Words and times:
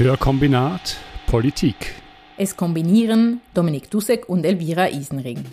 Hörkombinat 0.00 0.96
Politik. 1.26 1.94
Es 2.38 2.56
kombinieren 2.56 3.42
Dominik 3.52 3.90
Dussek 3.90 4.30
und 4.30 4.46
Elvira 4.46 4.88
Isenring. 4.88 5.44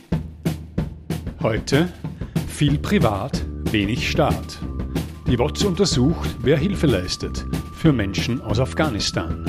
Heute 1.42 1.92
viel 2.48 2.78
privat, 2.78 3.44
wenig 3.72 4.10
Staat. 4.10 4.60
Die 5.30 5.38
WOTS 5.38 5.66
untersucht, 5.66 6.34
wer 6.44 6.58
Hilfe 6.58 6.88
leistet 6.88 7.46
für 7.74 7.92
Menschen 7.92 8.40
aus 8.40 8.62
Afghanistan. 8.62 9.44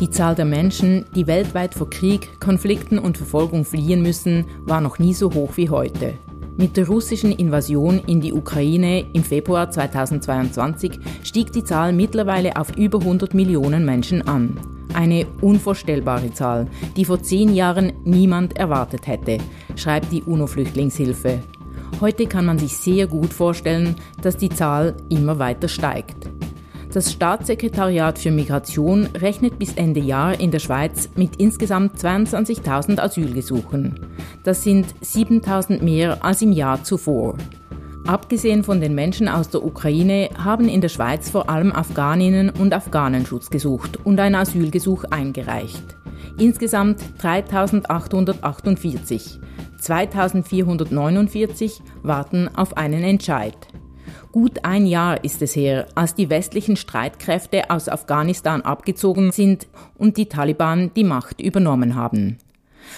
Die 0.00 0.10
Zahl 0.10 0.34
der 0.34 0.44
Menschen, 0.44 1.06
die 1.16 1.26
weltweit 1.26 1.72
vor 1.72 1.88
Krieg, 1.88 2.38
Konflikten 2.40 2.98
und 2.98 3.16
Verfolgung 3.16 3.64
fliehen 3.64 4.02
müssen, 4.02 4.44
war 4.66 4.82
noch 4.82 4.98
nie 4.98 5.14
so 5.14 5.32
hoch 5.32 5.56
wie 5.56 5.70
heute. 5.70 6.18
Mit 6.56 6.76
der 6.76 6.86
russischen 6.86 7.32
Invasion 7.32 8.00
in 8.06 8.20
die 8.20 8.32
Ukraine 8.32 9.04
im 9.12 9.24
Februar 9.24 9.72
2022 9.72 10.92
stieg 11.24 11.50
die 11.50 11.64
Zahl 11.64 11.92
mittlerweile 11.92 12.56
auf 12.56 12.76
über 12.76 13.00
100 13.00 13.34
Millionen 13.34 13.84
Menschen 13.84 14.22
an. 14.28 14.60
Eine 14.94 15.26
unvorstellbare 15.40 16.32
Zahl, 16.32 16.68
die 16.96 17.04
vor 17.04 17.20
zehn 17.20 17.52
Jahren 17.52 17.92
niemand 18.04 18.56
erwartet 18.56 19.08
hätte, 19.08 19.38
schreibt 19.74 20.12
die 20.12 20.22
UNO-Flüchtlingshilfe. 20.22 21.40
Heute 22.00 22.26
kann 22.26 22.46
man 22.46 22.60
sich 22.60 22.76
sehr 22.76 23.08
gut 23.08 23.32
vorstellen, 23.32 23.96
dass 24.22 24.36
die 24.36 24.48
Zahl 24.48 24.94
immer 25.08 25.40
weiter 25.40 25.66
steigt. 25.66 26.28
Das 26.94 27.12
Staatssekretariat 27.12 28.18
für 28.20 28.30
Migration 28.30 29.08
rechnet 29.16 29.58
bis 29.58 29.72
Ende 29.72 29.98
Jahr 29.98 30.38
in 30.38 30.52
der 30.52 30.60
Schweiz 30.60 31.08
mit 31.16 31.34
insgesamt 31.38 31.96
22.000 31.96 33.00
Asylgesuchen. 33.00 33.98
Das 34.44 34.62
sind 34.62 34.94
7.000 35.02 35.82
mehr 35.82 36.24
als 36.24 36.42
im 36.42 36.52
Jahr 36.52 36.84
zuvor. 36.84 37.36
Abgesehen 38.06 38.62
von 38.62 38.80
den 38.80 38.94
Menschen 38.94 39.26
aus 39.26 39.48
der 39.48 39.64
Ukraine 39.64 40.30
haben 40.38 40.68
in 40.68 40.80
der 40.80 40.88
Schweiz 40.88 41.30
vor 41.30 41.50
allem 41.50 41.72
Afghaninnen 41.72 42.50
und 42.50 42.72
Afghanen 42.72 43.26
Schutz 43.26 43.50
gesucht 43.50 43.98
und 44.04 44.20
ein 44.20 44.36
Asylgesuch 44.36 45.02
eingereicht. 45.10 45.96
Insgesamt 46.38 47.00
3.848. 47.20 49.40
2.449 49.82 51.80
warten 52.04 52.48
auf 52.54 52.76
einen 52.76 53.02
Entscheid. 53.02 53.56
Gut 54.32 54.64
ein 54.64 54.86
Jahr 54.86 55.22
ist 55.24 55.42
es 55.42 55.54
her, 55.54 55.86
als 55.94 56.14
die 56.14 56.30
westlichen 56.30 56.76
Streitkräfte 56.76 57.70
aus 57.70 57.88
Afghanistan 57.88 58.62
abgezogen 58.62 59.32
sind 59.32 59.66
und 59.96 60.16
die 60.16 60.26
Taliban 60.26 60.92
die 60.94 61.04
Macht 61.04 61.40
übernommen 61.40 61.94
haben. 61.94 62.38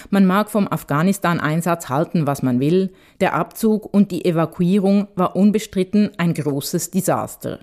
Man 0.09 0.25
mag 0.25 0.49
vom 0.49 0.67
Afghanistan-Einsatz 0.67 1.89
halten, 1.89 2.27
was 2.27 2.43
man 2.43 2.59
will, 2.59 2.91
der 3.21 3.33
Abzug 3.33 3.93
und 3.93 4.11
die 4.11 4.25
Evakuierung 4.25 5.07
war 5.15 5.35
unbestritten 5.35 6.11
ein 6.17 6.33
großes 6.33 6.91
Desaster. 6.91 7.59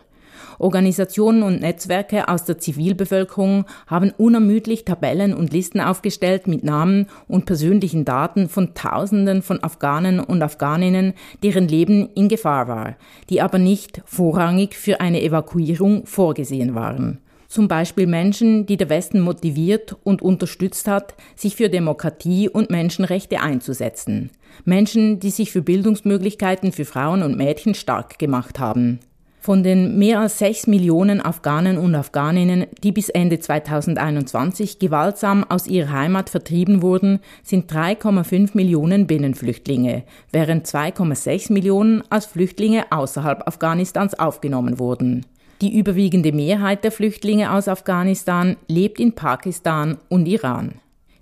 Organisationen 0.58 1.42
und 1.42 1.60
Netzwerke 1.60 2.28
aus 2.28 2.44
der 2.44 2.58
Zivilbevölkerung 2.58 3.64
haben 3.86 4.12
unermüdlich 4.16 4.84
Tabellen 4.84 5.34
und 5.34 5.52
Listen 5.52 5.80
aufgestellt 5.80 6.46
mit 6.46 6.64
Namen 6.64 7.06
und 7.28 7.46
persönlichen 7.46 8.04
Daten 8.04 8.48
von 8.48 8.74
Tausenden 8.74 9.42
von 9.42 9.62
Afghanen 9.62 10.20
und 10.20 10.42
Afghaninnen, 10.42 11.14
deren 11.42 11.68
Leben 11.68 12.08
in 12.14 12.28
Gefahr 12.28 12.68
war, 12.68 12.96
die 13.30 13.40
aber 13.40 13.58
nicht 13.58 14.02
vorrangig 14.04 14.74
für 14.74 15.00
eine 15.00 15.22
Evakuierung 15.22 16.06
vorgesehen 16.06 16.74
waren. 16.74 17.20
Zum 17.54 17.68
Beispiel 17.68 18.08
Menschen, 18.08 18.66
die 18.66 18.76
der 18.76 18.88
Westen 18.88 19.20
motiviert 19.20 19.96
und 20.02 20.22
unterstützt 20.22 20.88
hat, 20.88 21.14
sich 21.36 21.54
für 21.54 21.68
Demokratie 21.68 22.48
und 22.48 22.68
Menschenrechte 22.68 23.40
einzusetzen. 23.40 24.30
Menschen, 24.64 25.20
die 25.20 25.30
sich 25.30 25.52
für 25.52 25.62
Bildungsmöglichkeiten 25.62 26.72
für 26.72 26.84
Frauen 26.84 27.22
und 27.22 27.36
Mädchen 27.36 27.74
stark 27.74 28.18
gemacht 28.18 28.58
haben. 28.58 28.98
Von 29.44 29.62
den 29.62 29.98
mehr 29.98 30.20
als 30.20 30.38
sechs 30.38 30.66
Millionen 30.66 31.20
Afghanen 31.20 31.76
und 31.76 31.94
Afghaninnen, 31.94 32.64
die 32.82 32.92
bis 32.92 33.10
Ende 33.10 33.40
2021 33.40 34.78
gewaltsam 34.78 35.44
aus 35.44 35.66
ihrer 35.66 35.92
Heimat 35.92 36.30
vertrieben 36.30 36.80
wurden, 36.80 37.20
sind 37.42 37.70
3,5 37.70 38.52
Millionen 38.54 39.06
Binnenflüchtlinge, 39.06 40.04
während 40.32 40.66
2,6 40.66 41.52
Millionen 41.52 42.02
als 42.08 42.24
Flüchtlinge 42.24 42.90
außerhalb 42.90 43.46
Afghanistans 43.46 44.18
aufgenommen 44.18 44.78
wurden. 44.78 45.26
Die 45.60 45.78
überwiegende 45.78 46.32
Mehrheit 46.32 46.82
der 46.82 46.90
Flüchtlinge 46.90 47.52
aus 47.52 47.68
Afghanistan 47.68 48.56
lebt 48.66 48.98
in 48.98 49.12
Pakistan 49.12 49.98
und 50.08 50.24
Iran. 50.24 50.76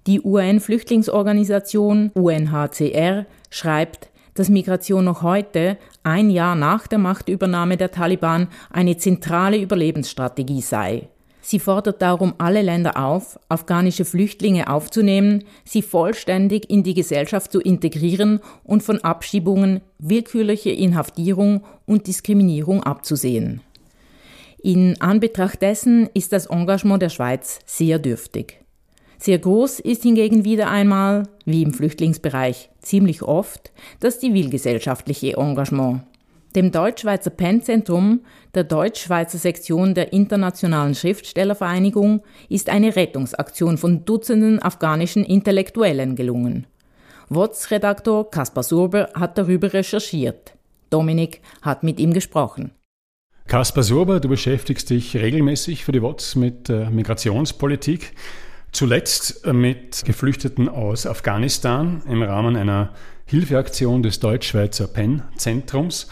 Die 0.06 0.20
UN-Flüchtlingsorganisation 0.20 2.12
UNHCR 2.14 3.26
schreibt, 3.50 4.12
dass 4.34 4.48
Migration 4.48 5.04
noch 5.04 5.22
heute, 5.22 5.76
ein 6.02 6.30
Jahr 6.30 6.54
nach 6.54 6.86
der 6.86 6.98
Machtübernahme 6.98 7.76
der 7.76 7.90
Taliban, 7.90 8.48
eine 8.70 8.96
zentrale 8.96 9.58
Überlebensstrategie 9.58 10.62
sei. 10.62 11.08
Sie 11.44 11.58
fordert 11.58 12.00
darum 12.00 12.34
alle 12.38 12.62
Länder 12.62 12.96
auf, 12.96 13.38
afghanische 13.48 14.04
Flüchtlinge 14.04 14.70
aufzunehmen, 14.70 15.42
sie 15.64 15.82
vollständig 15.82 16.70
in 16.70 16.84
die 16.84 16.94
Gesellschaft 16.94 17.50
zu 17.50 17.60
integrieren 17.60 18.40
und 18.62 18.84
von 18.84 19.02
Abschiebungen, 19.02 19.80
willkürliche 19.98 20.70
Inhaftierung 20.70 21.64
und 21.84 22.06
Diskriminierung 22.06 22.84
abzusehen. 22.84 23.60
In 24.62 25.00
Anbetracht 25.00 25.60
dessen 25.60 26.08
ist 26.14 26.32
das 26.32 26.46
Engagement 26.46 27.02
der 27.02 27.08
Schweiz 27.08 27.58
sehr 27.66 27.98
dürftig. 27.98 28.61
Sehr 29.22 29.38
groß 29.38 29.78
ist 29.78 30.02
hingegen 30.02 30.44
wieder 30.44 30.68
einmal, 30.68 31.28
wie 31.44 31.62
im 31.62 31.72
Flüchtlingsbereich 31.72 32.70
ziemlich 32.80 33.22
oft, 33.22 33.70
das 34.00 34.18
zivilgesellschaftliche 34.18 35.36
Engagement. 35.36 36.02
Dem 36.56 36.72
Deutsch-Schweizer 36.72 37.30
PEN-Zentrum, 37.30 38.22
der 38.56 38.64
Deutsch-Schweizer 38.64 39.38
Sektion 39.38 39.94
der 39.94 40.12
Internationalen 40.12 40.96
Schriftstellervereinigung, 40.96 42.24
ist 42.48 42.68
eine 42.68 42.96
Rettungsaktion 42.96 43.78
von 43.78 44.04
Dutzenden 44.04 44.60
afghanischen 44.60 45.22
Intellektuellen 45.22 46.16
gelungen. 46.16 46.66
WOTS-Redaktor 47.28 48.28
Kaspar 48.28 48.64
Surber 48.64 49.08
hat 49.14 49.38
darüber 49.38 49.72
recherchiert. 49.72 50.54
Dominik 50.90 51.42
hat 51.62 51.84
mit 51.84 52.00
ihm 52.00 52.12
gesprochen. 52.12 52.72
Kaspar 53.46 53.84
Surber, 53.84 54.18
du 54.18 54.28
beschäftigst 54.28 54.90
dich 54.90 55.16
regelmäßig 55.16 55.84
für 55.84 55.92
die 55.92 56.02
WOTS 56.02 56.34
mit 56.34 56.68
äh, 56.70 56.90
Migrationspolitik. 56.90 58.14
Zuletzt 58.72 59.46
mit 59.46 60.02
Geflüchteten 60.04 60.68
aus 60.68 61.06
Afghanistan 61.06 62.02
im 62.08 62.22
Rahmen 62.22 62.56
einer 62.56 62.90
Hilfeaktion 63.26 64.02
des 64.02 64.18
Deutsch-Schweizer 64.18 64.86
PEN-Zentrums. 64.86 66.08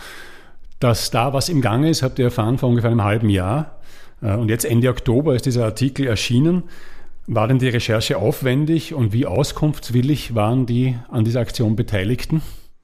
Dass 0.78 1.10
da 1.10 1.32
was 1.32 1.48
im 1.48 1.62
Gange 1.62 1.88
ist, 1.88 2.02
habt 2.02 2.18
ihr 2.18 2.26
erfahren 2.26 2.58
vor 2.58 2.68
ungefähr 2.68 2.90
einem 2.90 3.02
halben 3.02 3.30
Jahr. 3.30 3.80
Äh, 4.22 4.34
und 4.34 4.50
jetzt 4.50 4.64
Ende 4.64 4.90
Oktober 4.90 5.34
ist 5.34 5.46
dieser 5.46 5.64
Artikel 5.64 6.06
erschienen. 6.06 6.64
War 7.26 7.48
denn 7.48 7.58
die 7.58 7.68
Recherche 7.68 8.18
aufwendig 8.18 8.92
und 8.92 9.12
wie 9.12 9.24
auskunftswillig 9.24 10.34
waren 10.34 10.66
die 10.66 10.96
an 11.08 11.24
dieser 11.24 11.40
Aktion 11.40 11.76
Beteiligten? 11.76 12.42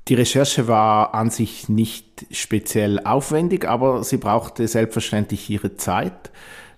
Die 0.08 0.14
Recherche 0.14 0.69
war 0.69 1.14
an 1.14 1.31
sich 1.31 1.69
nicht 1.69 2.26
speziell 2.31 3.00
aufwendig, 3.00 3.66
aber 3.66 4.04
sie 4.04 4.19
brauchte 4.19 4.69
selbstverständlich 4.69 5.50
ihre 5.50 5.76
Zeit, 5.76 6.31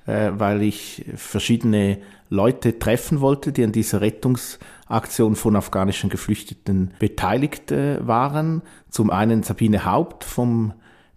äh, 0.09 0.33
weil 0.39 0.63
ich 0.63 1.05
verschiedene 1.15 1.99
Leute 2.31 2.79
treffen 2.79 3.21
wollte, 3.21 3.53
die 3.53 3.63
an 3.63 3.73
dieser 3.73 4.01
Rettungsaktion 4.01 5.37
von 5.37 5.55
afghanischen 5.55 6.11
Geflüchteten 6.11 6.93
beteiligt 6.99 7.71
äh, 7.71 8.07
waren. 8.07 8.63
Zum 8.89 9.11
einen 9.11 9.43
Sabine 9.43 9.85
Haupt 9.85 10.25
vom 10.25 10.73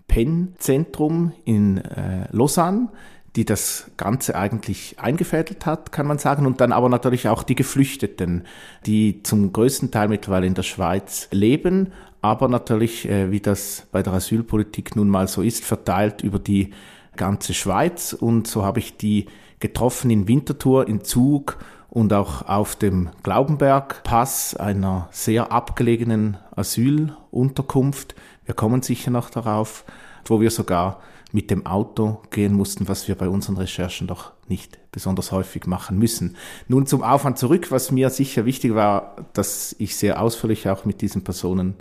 PEN-Zentrum 0.07 1.31
in 1.45 1.77
äh, 1.77 2.27
Lausanne, 2.31 2.89
die 3.37 3.45
das 3.45 3.89
Ganze 3.95 4.35
eigentlich 4.35 4.97
eingefädelt 4.99 5.65
hat, 5.65 5.93
kann 5.93 6.05
man 6.05 6.17
sagen. 6.17 6.45
Und 6.45 6.59
dann 6.59 6.73
aber 6.73 6.89
natürlich 6.89 7.29
auch 7.29 7.43
die 7.43 7.55
Geflüchteten, 7.55 8.43
die 8.85 9.23
zum 9.23 9.53
größten 9.53 9.91
Teil 9.91 10.09
mittlerweile 10.09 10.47
in 10.47 10.53
der 10.53 10.63
Schweiz 10.63 11.29
leben, 11.31 11.93
aber 12.21 12.47
natürlich, 12.49 13.09
äh, 13.09 13.31
wie 13.31 13.39
das 13.39 13.87
bei 13.91 14.03
der 14.03 14.13
Asylpolitik 14.13 14.95
nun 14.95 15.09
mal 15.09 15.27
so 15.27 15.41
ist, 15.41 15.63
verteilt 15.63 16.23
über 16.23 16.39
die 16.39 16.71
ganze 17.15 17.53
Schweiz. 17.53 18.13
Und 18.13 18.47
so 18.47 18.63
habe 18.63 18.79
ich 18.79 18.97
die 18.97 19.27
getroffen 19.59 20.09
in 20.09 20.27
Winterthur, 20.27 20.87
in 20.87 21.03
Zug 21.03 21.57
und 21.89 22.13
auch 22.13 22.47
auf 22.47 22.75
dem 22.75 23.09
Glaubenberg-Pass, 23.23 24.55
einer 24.55 25.09
sehr 25.11 25.51
abgelegenen 25.51 26.37
Asylunterkunft. 26.55 28.15
Wir 28.45 28.55
kommen 28.55 28.81
sicher 28.81 29.11
noch 29.11 29.29
darauf, 29.29 29.85
wo 30.25 30.39
wir 30.39 30.51
sogar 30.51 31.01
mit 31.33 31.49
dem 31.49 31.65
Auto 31.65 32.21
gehen 32.29 32.53
mussten, 32.53 32.87
was 32.87 33.07
wir 33.07 33.15
bei 33.15 33.29
unseren 33.29 33.57
Recherchen 33.57 34.07
doch 34.07 34.31
nicht 34.47 34.79
besonders 34.91 35.31
häufig 35.31 35.65
machen 35.65 35.97
müssen. 35.97 36.35
Nun 36.67 36.85
zum 36.85 37.03
Aufwand 37.03 37.37
zurück, 37.37 37.71
was 37.71 37.91
mir 37.91 38.09
sicher 38.09 38.45
wichtig 38.45 38.75
war, 38.75 39.15
dass 39.33 39.75
ich 39.79 39.95
sehr 39.95 40.21
ausführlich 40.21 40.69
auch 40.69 40.85
mit 40.85 41.01
diesen 41.01 41.23
Personen 41.23 41.75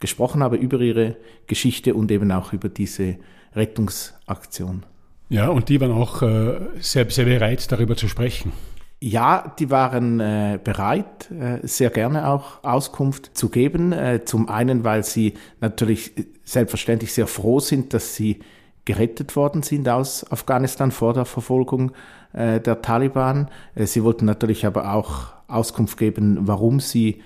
gesprochen 0.00 0.42
habe 0.42 0.56
über 0.56 0.80
ihre 0.80 1.16
Geschichte 1.46 1.94
und 1.94 2.10
eben 2.10 2.30
auch 2.32 2.52
über 2.52 2.68
diese 2.68 3.16
Rettungsaktion. 3.54 4.84
Ja, 5.28 5.48
und 5.48 5.68
die 5.68 5.80
waren 5.80 5.92
auch 5.92 6.22
äh, 6.22 6.58
sehr, 6.80 7.10
sehr 7.10 7.24
bereit, 7.24 7.70
darüber 7.72 7.96
zu 7.96 8.08
sprechen. 8.08 8.52
Ja, 9.00 9.54
die 9.58 9.70
waren 9.70 10.20
äh, 10.20 10.58
bereit, 10.62 11.30
äh, 11.30 11.66
sehr 11.66 11.90
gerne 11.90 12.28
auch 12.28 12.64
Auskunft 12.64 13.36
zu 13.36 13.50
geben. 13.50 13.92
Äh, 13.92 14.24
zum 14.24 14.48
einen, 14.48 14.84
weil 14.84 15.04
sie 15.04 15.34
natürlich 15.60 16.12
selbstverständlich 16.44 17.12
sehr 17.12 17.26
froh 17.26 17.60
sind, 17.60 17.92
dass 17.92 18.14
sie 18.14 18.40
gerettet 18.86 19.36
worden 19.36 19.62
sind 19.62 19.88
aus 19.88 20.30
Afghanistan 20.30 20.92
vor 20.92 21.12
der 21.12 21.26
Verfolgung 21.26 21.92
äh, 22.32 22.60
der 22.60 22.80
Taliban. 22.80 23.50
Äh, 23.74 23.86
sie 23.86 24.02
wollten 24.02 24.24
natürlich 24.24 24.64
aber 24.64 24.94
auch 24.94 25.34
Auskunft 25.48 25.98
geben, 25.98 26.38
warum 26.42 26.80
sie 26.80 27.20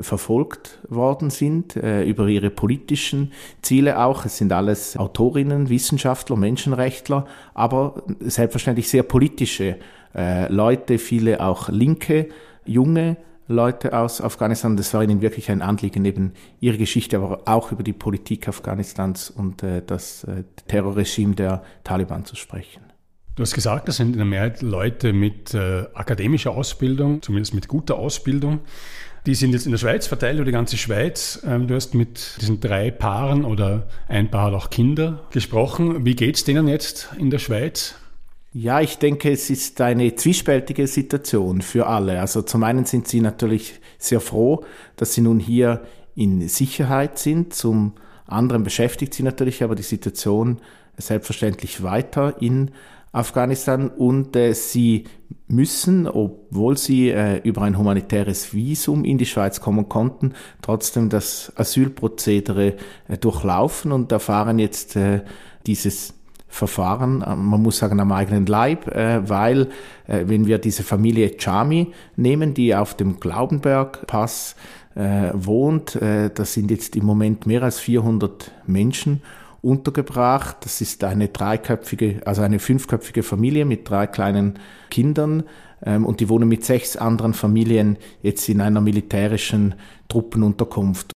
verfolgt 0.00 0.78
worden 0.88 1.30
sind, 1.30 1.76
äh, 1.76 2.04
über 2.04 2.28
ihre 2.28 2.50
politischen 2.50 3.32
Ziele 3.62 3.98
auch. 4.04 4.26
Es 4.26 4.36
sind 4.36 4.52
alles 4.52 4.96
Autorinnen, 4.96 5.70
Wissenschaftler, 5.70 6.36
Menschenrechtler, 6.36 7.26
aber 7.54 8.02
selbstverständlich 8.20 8.88
sehr 8.90 9.02
politische 9.02 9.78
äh, 10.14 10.52
Leute, 10.52 10.98
viele 10.98 11.40
auch 11.40 11.68
linke, 11.68 12.28
junge 12.66 13.16
Leute 13.48 13.96
aus 13.96 14.20
Afghanistan. 14.20 14.76
Das 14.76 14.92
war 14.94 15.02
ihnen 15.02 15.22
wirklich 15.22 15.50
ein 15.50 15.62
Anliegen, 15.62 16.04
eben 16.04 16.32
ihre 16.60 16.78
Geschichte, 16.78 17.16
aber 17.16 17.40
auch 17.46 17.72
über 17.72 17.82
die 17.82 17.92
Politik 17.92 18.48
Afghanistans 18.48 19.30
und 19.30 19.62
äh, 19.62 19.82
das 19.84 20.24
äh, 20.24 20.44
Terrorregime 20.68 21.34
der 21.34 21.62
Taliban 21.84 22.24
zu 22.24 22.36
sprechen. 22.36 22.91
Du 23.34 23.42
hast 23.42 23.54
gesagt, 23.54 23.88
das 23.88 23.96
sind 23.96 24.12
in 24.12 24.18
der 24.18 24.26
Mehrheit 24.26 24.60
Leute 24.60 25.14
mit 25.14 25.54
äh, 25.54 25.86
akademischer 25.94 26.50
Ausbildung, 26.50 27.22
zumindest 27.22 27.54
mit 27.54 27.66
guter 27.66 27.96
Ausbildung. 27.96 28.60
Die 29.24 29.34
sind 29.34 29.52
jetzt 29.52 29.64
in 29.64 29.72
der 29.72 29.78
Schweiz 29.78 30.06
verteilt, 30.06 30.36
über 30.36 30.44
die 30.44 30.52
ganze 30.52 30.76
Schweiz. 30.76 31.40
Ähm, 31.46 31.66
du 31.66 31.74
hast 31.74 31.94
mit 31.94 32.36
diesen 32.42 32.60
drei 32.60 32.90
Paaren 32.90 33.46
oder 33.46 33.86
ein 34.06 34.30
Paar 34.30 34.48
hat 34.48 34.54
auch 34.54 34.68
Kinder 34.68 35.26
gesprochen. 35.30 36.04
Wie 36.04 36.14
geht's 36.14 36.44
denen 36.44 36.68
jetzt 36.68 37.08
in 37.18 37.30
der 37.30 37.38
Schweiz? 37.38 37.94
Ja, 38.52 38.82
ich 38.82 38.98
denke, 38.98 39.30
es 39.30 39.48
ist 39.48 39.80
eine 39.80 40.14
zwiespältige 40.14 40.86
Situation 40.86 41.62
für 41.62 41.86
alle. 41.86 42.20
Also 42.20 42.42
zum 42.42 42.62
einen 42.64 42.84
sind 42.84 43.08
sie 43.08 43.22
natürlich 43.22 43.80
sehr 43.96 44.20
froh, 44.20 44.62
dass 44.96 45.14
sie 45.14 45.22
nun 45.22 45.40
hier 45.40 45.80
in 46.14 46.46
Sicherheit 46.48 47.18
sind. 47.18 47.54
Zum 47.54 47.94
anderen 48.26 48.62
beschäftigt 48.62 49.14
sie 49.14 49.22
natürlich 49.22 49.62
aber 49.62 49.74
die 49.74 49.82
Situation 49.82 50.60
selbstverständlich 50.98 51.82
weiter 51.82 52.36
in 52.42 52.72
Afghanistan 53.12 53.88
und 53.90 54.34
äh, 54.36 54.54
sie 54.54 55.04
müssen, 55.46 56.08
obwohl 56.08 56.78
sie 56.78 57.10
äh, 57.10 57.40
über 57.42 57.62
ein 57.62 57.76
humanitäres 57.78 58.54
Visum 58.54 59.04
in 59.04 59.18
die 59.18 59.26
Schweiz 59.26 59.60
kommen 59.60 59.88
konnten, 59.88 60.32
trotzdem 60.62 61.10
das 61.10 61.52
Asylprozedere 61.56 62.74
äh, 63.08 63.18
durchlaufen 63.18 63.92
und 63.92 64.10
erfahren 64.10 64.58
jetzt 64.58 64.96
äh, 64.96 65.20
dieses 65.66 66.14
Verfahren, 66.48 67.22
äh, 67.22 67.36
man 67.36 67.62
muss 67.62 67.78
sagen 67.78 68.00
am 68.00 68.12
eigenen 68.12 68.46
Leib, 68.46 68.88
äh, 68.88 69.28
weil 69.28 69.68
äh, 70.06 70.24
wenn 70.26 70.46
wir 70.46 70.58
diese 70.58 70.82
Familie 70.82 71.36
Chami 71.38 71.92
nehmen, 72.16 72.54
die 72.54 72.74
auf 72.74 72.94
dem 72.94 73.20
Glaubenberg-Pass 73.20 74.56
äh, 74.94 75.30
wohnt, 75.34 75.96
äh, 75.96 76.30
das 76.34 76.54
sind 76.54 76.70
jetzt 76.70 76.96
im 76.96 77.04
Moment 77.04 77.46
mehr 77.46 77.62
als 77.62 77.78
400 77.78 78.52
Menschen 78.66 79.22
untergebracht. 79.62 80.58
Das 80.60 80.80
ist 80.80 81.02
eine 81.04 81.28
dreiköpfige, 81.28 82.20
also 82.26 82.42
eine 82.42 82.58
fünfköpfige 82.58 83.22
Familie 83.22 83.64
mit 83.64 83.88
drei 83.88 84.06
kleinen 84.06 84.58
Kindern 84.90 85.44
ähm, 85.84 86.04
und 86.04 86.20
die 86.20 86.28
wohnen 86.28 86.48
mit 86.48 86.64
sechs 86.64 86.96
anderen 86.96 87.32
Familien 87.32 87.96
jetzt 88.20 88.48
in 88.48 88.60
einer 88.60 88.80
militärischen 88.80 89.76
Truppenunterkunft. 90.08 91.12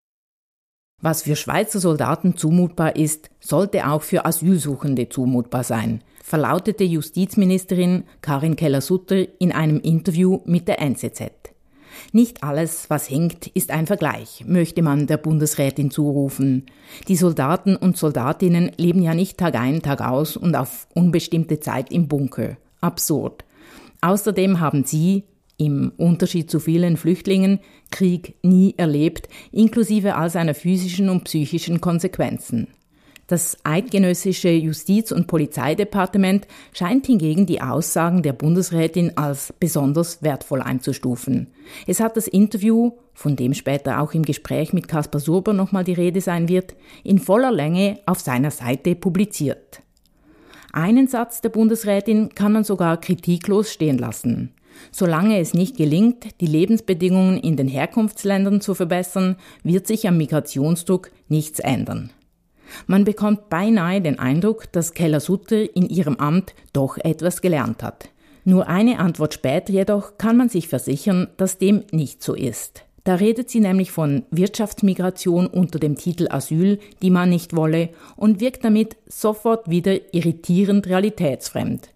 Was 1.01 1.21
für 1.21 1.35
Schweizer 1.35 1.79
Soldaten 1.79 2.37
zumutbar 2.37 2.95
ist, 2.95 3.29
sollte 3.39 3.87
auch 3.87 4.01
für 4.01 4.25
Asylsuchende 4.25 5.09
zumutbar 5.09 5.63
sein, 5.63 6.01
verlautete 6.23 6.83
Justizministerin 6.83 8.05
Karin 8.21 8.55
Keller-Sutter 8.55 9.39
in 9.39 9.51
einem 9.51 9.79
Interview 9.79 10.39
mit 10.45 10.67
der 10.67 10.81
NZZ. 10.81 11.56
Nicht 12.11 12.43
alles, 12.43 12.89
was 12.89 13.09
hängt, 13.09 13.47
ist 13.47 13.71
ein 13.71 13.87
Vergleich, 13.87 14.43
möchte 14.45 14.81
man 14.81 15.07
der 15.07 15.17
Bundesrätin 15.17 15.91
zurufen. 15.91 16.65
Die 17.07 17.15
Soldaten 17.15 17.75
und 17.75 17.97
Soldatinnen 17.97 18.71
leben 18.77 19.01
ja 19.01 19.13
nicht 19.13 19.37
Tag 19.37 19.55
ein, 19.55 19.81
Tag 19.81 20.01
aus 20.01 20.37
und 20.37 20.55
auf 20.55 20.87
unbestimmte 20.93 21.59
Zeit 21.59 21.91
im 21.91 22.07
Bunker. 22.07 22.57
Absurd. 22.81 23.43
Außerdem 24.01 24.59
haben 24.59 24.83
sie, 24.85 25.23
im 25.57 25.91
Unterschied 25.97 26.51
zu 26.51 26.59
vielen 26.59 26.97
Flüchtlingen, 26.97 27.59
Krieg 27.89 28.35
nie 28.43 28.75
erlebt, 28.77 29.27
inklusive 29.51 30.15
all 30.15 30.29
seiner 30.29 30.53
physischen 30.53 31.09
und 31.09 31.23
psychischen 31.23 31.81
Konsequenzen. 31.81 32.67
Das 33.27 33.57
eidgenössische 33.65 34.49
Justiz- 34.49 35.11
und 35.11 35.27
Polizeidepartement 35.27 36.47
scheint 36.71 37.07
hingegen 37.07 37.45
die 37.45 37.61
Aussagen 37.61 38.23
der 38.23 38.31
Bundesrätin 38.31 39.17
als 39.17 39.53
besonders 39.59 40.23
wertvoll 40.23 40.61
einzustufen. 40.61 41.47
Es 41.87 41.99
hat 41.99 42.15
das 42.15 42.29
Interview, 42.29 42.93
von 43.13 43.35
dem 43.35 43.53
später 43.53 43.99
auch 43.99 44.13
im 44.13 44.23
Gespräch 44.23 44.71
mit 44.71 44.87
Caspar 44.87 45.19
Surber 45.19 45.51
nochmal 45.51 45.83
die 45.83 45.93
Rede 45.93 46.21
sein 46.21 46.47
wird, 46.47 46.75
in 47.03 47.19
voller 47.19 47.51
Länge 47.51 47.99
auf 48.05 48.21
seiner 48.21 48.51
Seite 48.51 48.95
publiziert. 48.95 49.81
Einen 50.71 51.09
Satz 51.09 51.41
der 51.41 51.49
Bundesrätin 51.49 52.29
kann 52.33 52.53
man 52.53 52.63
sogar 52.63 52.95
kritiklos 53.01 53.73
stehen 53.73 53.97
lassen. 53.97 54.53
Solange 54.91 55.39
es 55.39 55.53
nicht 55.53 55.75
gelingt, 55.75 56.39
die 56.39 56.45
Lebensbedingungen 56.45 57.39
in 57.39 57.57
den 57.57 57.67
Herkunftsländern 57.67 58.61
zu 58.61 58.73
verbessern, 58.73 59.35
wird 59.63 59.85
sich 59.87 60.07
am 60.07 60.17
Migrationsdruck 60.17 61.11
nichts 61.27 61.59
ändern. 61.59 62.11
Man 62.85 63.03
bekommt 63.03 63.49
beinahe 63.49 64.01
den 64.01 64.19
Eindruck, 64.19 64.71
dass 64.71 64.93
Keller-Sutter 64.93 65.75
in 65.75 65.89
ihrem 65.89 66.15
Amt 66.17 66.53
doch 66.73 66.97
etwas 66.97 67.41
gelernt 67.41 67.83
hat. 67.83 68.09
Nur 68.43 68.67
eine 68.67 68.99
Antwort 68.99 69.33
später 69.33 69.73
jedoch 69.73 70.17
kann 70.17 70.37
man 70.37 70.49
sich 70.49 70.67
versichern, 70.67 71.27
dass 71.37 71.57
dem 71.57 71.83
nicht 71.91 72.23
so 72.23 72.33
ist. 72.33 72.83
Da 73.03 73.15
redet 73.15 73.49
sie 73.49 73.61
nämlich 73.61 73.91
von 73.91 74.23
Wirtschaftsmigration 74.31 75.47
unter 75.47 75.79
dem 75.79 75.95
Titel 75.95 76.27
Asyl, 76.29 76.79
die 77.01 77.09
man 77.09 77.29
nicht 77.29 77.55
wolle, 77.55 77.89
und 78.17 78.41
wirkt 78.41 78.65
damit 78.65 78.97
sofort 79.07 79.69
wieder 79.69 80.13
irritierend 80.13 80.87
realitätsfremd. 80.87 81.89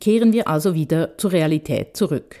Kehren 0.00 0.32
wir 0.32 0.48
also 0.48 0.74
wieder 0.74 1.18
zur 1.18 1.32
Realität 1.32 1.96
zurück. 1.96 2.36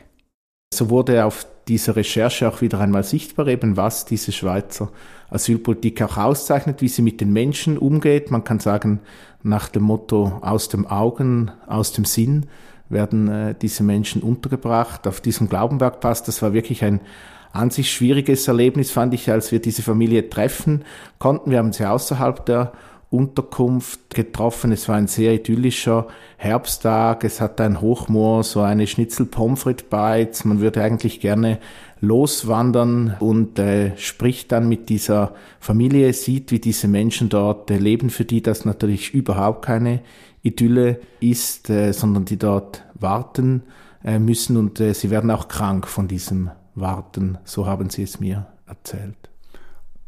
So 0.72 0.88
wurde 0.88 1.24
auf 1.24 1.46
dieser 1.68 1.96
Recherche 1.96 2.48
auch 2.48 2.60
wieder 2.60 2.80
einmal 2.80 3.04
sichtbar, 3.04 3.46
eben 3.48 3.76
was 3.76 4.04
diese 4.04 4.32
Schweizer 4.32 4.90
Asylpolitik 5.30 6.02
auch 6.02 6.16
auszeichnet, 6.18 6.82
wie 6.82 6.88
sie 6.88 7.02
mit 7.02 7.20
den 7.20 7.32
Menschen 7.32 7.78
umgeht. 7.78 8.30
Man 8.30 8.44
kann 8.44 8.60
sagen, 8.60 9.00
nach 9.42 9.68
dem 9.68 9.82
Motto 9.82 10.38
aus 10.42 10.68
dem 10.68 10.86
Augen, 10.86 11.50
aus 11.66 11.92
dem 11.92 12.04
Sinn 12.04 12.46
werden 12.88 13.28
äh, 13.28 13.54
diese 13.60 13.82
Menschen 13.82 14.22
untergebracht. 14.22 15.06
Auf 15.06 15.20
diesem 15.20 15.48
Glaubenbergpass, 15.48 16.22
das 16.22 16.42
war 16.42 16.52
wirklich 16.52 16.84
ein 16.84 17.00
an 17.52 17.70
sich 17.70 17.92
schwieriges 17.92 18.48
Erlebnis, 18.48 18.90
fand 18.90 19.12
ich, 19.12 19.30
als 19.30 19.52
wir 19.52 19.60
diese 19.60 19.82
Familie 19.82 20.30
treffen 20.30 20.84
konnten. 21.18 21.50
Wir 21.50 21.58
haben 21.58 21.72
sie 21.72 21.84
außerhalb 21.84 22.46
der 22.46 22.72
Unterkunft 23.12 24.14
getroffen. 24.14 24.72
Es 24.72 24.88
war 24.88 24.96
ein 24.96 25.06
sehr 25.06 25.34
idyllischer 25.34 26.08
Herbsttag. 26.38 27.24
Es 27.24 27.40
hat 27.40 27.60
ein 27.60 27.80
Hochmoor, 27.80 28.42
so 28.42 28.60
eine 28.62 28.86
Schnitzel 28.86 29.26
Pommes 29.26 29.66
Beiz. 29.90 30.44
Man 30.44 30.60
würde 30.60 30.82
eigentlich 30.82 31.20
gerne 31.20 31.58
loswandern 32.00 33.16
und 33.20 33.58
äh, 33.58 33.96
spricht 33.96 34.50
dann 34.50 34.68
mit 34.68 34.88
dieser 34.88 35.34
Familie, 35.60 36.12
sieht, 36.12 36.50
wie 36.50 36.58
diese 36.58 36.88
Menschen 36.88 37.28
dort 37.28 37.70
äh, 37.70 37.78
leben, 37.78 38.10
für 38.10 38.24
die 38.24 38.42
das 38.42 38.64
natürlich 38.64 39.14
überhaupt 39.14 39.64
keine 39.64 40.00
Idylle 40.42 41.00
ist, 41.20 41.70
äh, 41.70 41.92
sondern 41.92 42.24
die 42.24 42.38
dort 42.38 42.82
warten 42.94 43.62
äh, 44.04 44.18
müssen 44.18 44.56
und 44.56 44.80
äh, 44.80 44.94
sie 44.94 45.10
werden 45.10 45.30
auch 45.30 45.48
krank 45.48 45.86
von 45.86 46.08
diesem 46.08 46.50
Warten. 46.74 47.38
So 47.44 47.66
haben 47.66 47.90
sie 47.90 48.02
es 48.02 48.18
mir 48.18 48.46
erzählt. 48.66 49.21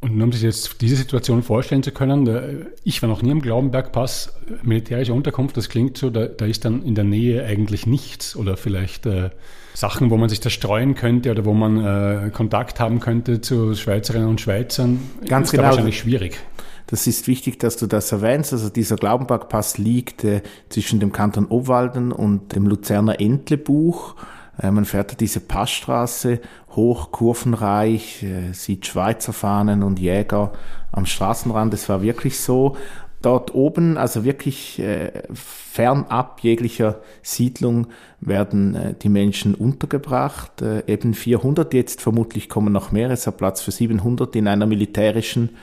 Und 0.05 0.19
nur 0.19 0.27
um 0.27 0.33
sich 0.33 0.43
jetzt 0.43 0.83
diese 0.83 0.97
Situation 0.97 1.43
vorstellen 1.43 1.83
zu 1.83 1.91
können, 1.91 2.27
da, 2.27 2.43
ich 2.85 3.01
war 3.01 3.09
noch 3.09 3.23
nie 3.23 3.31
am 3.31 3.41
Glaubenbergpass, 3.41 4.35
militärische 4.63 5.15
Unterkunft, 5.15 5.57
das 5.57 5.71
klingt 5.71 5.97
so, 5.97 6.11
da, 6.11 6.27
da, 6.27 6.45
ist 6.45 6.67
dann 6.67 6.83
in 6.83 6.95
der 6.95 7.05
Nähe 7.05 7.43
eigentlich 7.47 7.87
nichts 7.87 8.37
oder 8.37 8.59
vielleicht 8.59 9.07
äh, 9.07 9.31
Sachen, 9.73 10.11
wo 10.11 10.19
man 10.19 10.29
sich 10.29 10.41
da 10.41 10.51
streuen 10.51 10.95
könnte 10.95 11.31
oder 11.31 11.47
wo 11.47 11.55
man 11.55 11.83
äh, 11.83 12.31
Kontakt 12.35 12.81
haben 12.81 13.01
könnte 13.01 13.41
zu 13.41 13.75
Schweizerinnen 13.75 14.29
und 14.29 14.43
Schweizern. 14.43 15.01
Ganz 15.27 15.47
ist 15.47 15.53
genau. 15.53 15.65
wahrscheinlich 15.65 16.01
schwierig. 16.01 16.39
Das 16.87 17.07
ist 17.07 17.27
wichtig, 17.27 17.59
dass 17.59 17.79
du 17.79 17.87
das 17.87 18.13
erwähnst. 18.13 18.53
Also 18.53 18.69
dieser 18.69 18.97
Glaubenbergpass 18.97 19.79
liegt 19.79 20.23
äh, 20.23 20.43
zwischen 20.69 21.01
dem 21.01 21.13
Kanton 21.13 21.47
Obwalden 21.47 22.13
und 22.13 22.55
dem 22.55 22.67
Luzerner 22.67 23.21
Entlebuch. 23.21 24.17
Äh, 24.61 24.71
man 24.71 24.85
fährt 24.85 25.21
diese 25.21 25.41
Passstraße 25.41 26.41
hoch, 26.71 27.13
kurvenreich, 27.13 28.23
äh, 28.23 28.53
sieht 28.53 28.87
Schweizer 28.87 29.33
Fahnen 29.33 29.83
und 29.83 29.99
Jäger 29.99 30.53
am 30.93 31.07
Straßenrand. 31.07 31.75
Es 31.75 31.89
war 31.89 32.03
wirklich 32.03 32.41
so. 32.41 32.77
Dort 33.23 33.55
oben, 33.55 33.97
also 33.97 34.25
wirklich 34.25 34.79
äh, 34.79 35.23
fernab 35.33 36.41
jeglicher 36.41 37.01
Siedlung, 37.23 37.87
werden 38.21 38.97
die 39.01 39.09
Menschen 39.09 39.55
untergebracht. 39.55 40.63
Eben 40.87 41.15
400, 41.15 41.73
jetzt 41.73 42.03
vermutlich 42.03 42.51
kommen 42.51 42.73
noch 42.73 42.93
mehr. 42.93 43.11
Es 43.11 43.27
hat 43.27 43.39
Platz 43.39 43.63
für 43.63 43.71
700 43.71 44.37
in 44.37 44.47
einer 44.47 44.67
militärischen 44.67 45.57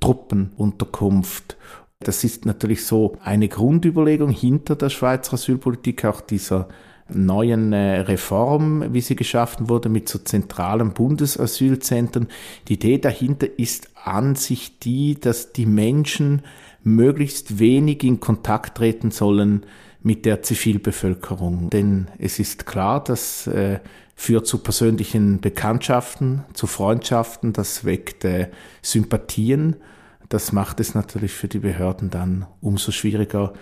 Truppenunterkunft. 0.00 1.56
Das 2.00 2.24
ist 2.24 2.44
natürlich 2.44 2.84
so 2.84 3.16
eine 3.22 3.48
Grundüberlegung 3.48 4.30
hinter 4.30 4.76
der 4.76 4.90
Schweizer 4.90 5.34
Asylpolitik, 5.34 6.04
auch 6.04 6.20
dieser 6.20 6.68
neuen 7.08 7.72
äh, 7.72 8.00
Reform, 8.00 8.92
wie 8.92 9.00
sie 9.00 9.16
geschaffen 9.16 9.68
wurde, 9.68 9.88
mit 9.88 10.08
so 10.08 10.18
zentralen 10.18 10.92
Bundesasylzentren. 10.92 12.28
Die 12.68 12.74
Idee 12.74 12.98
dahinter 12.98 13.46
ist 13.58 13.88
an 14.04 14.34
sich 14.34 14.78
die, 14.78 15.18
dass 15.18 15.52
die 15.52 15.66
Menschen 15.66 16.42
möglichst 16.82 17.58
wenig 17.58 18.04
in 18.04 18.20
Kontakt 18.20 18.76
treten 18.78 19.10
sollen 19.10 19.64
mit 20.02 20.24
der 20.24 20.42
Zivilbevölkerung. 20.42 21.70
Denn 21.70 22.08
es 22.18 22.38
ist 22.38 22.66
klar, 22.66 23.02
das 23.02 23.46
äh, 23.46 23.80
führt 24.14 24.46
zu 24.46 24.58
persönlichen 24.58 25.40
Bekanntschaften, 25.40 26.44
zu 26.52 26.66
Freundschaften, 26.66 27.52
das 27.52 27.84
weckt 27.84 28.24
äh, 28.24 28.48
Sympathien. 28.82 29.76
Das 30.28 30.52
macht 30.52 30.80
es 30.80 30.94
natürlich 30.94 31.32
für 31.32 31.48
die 31.48 31.60
Behörden 31.60 32.10
dann 32.10 32.46
umso 32.60 32.92
schwieriger, 32.92 33.54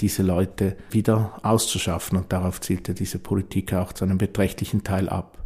diese 0.00 0.22
Leute 0.22 0.76
wieder 0.90 1.38
auszuschaffen. 1.42 2.18
Und 2.18 2.32
darauf 2.32 2.60
zielte 2.60 2.94
diese 2.94 3.18
Politik 3.18 3.72
auch 3.74 3.92
zu 3.92 4.04
einem 4.04 4.18
beträchtlichen 4.18 4.84
Teil 4.84 5.08
ab. 5.08 5.38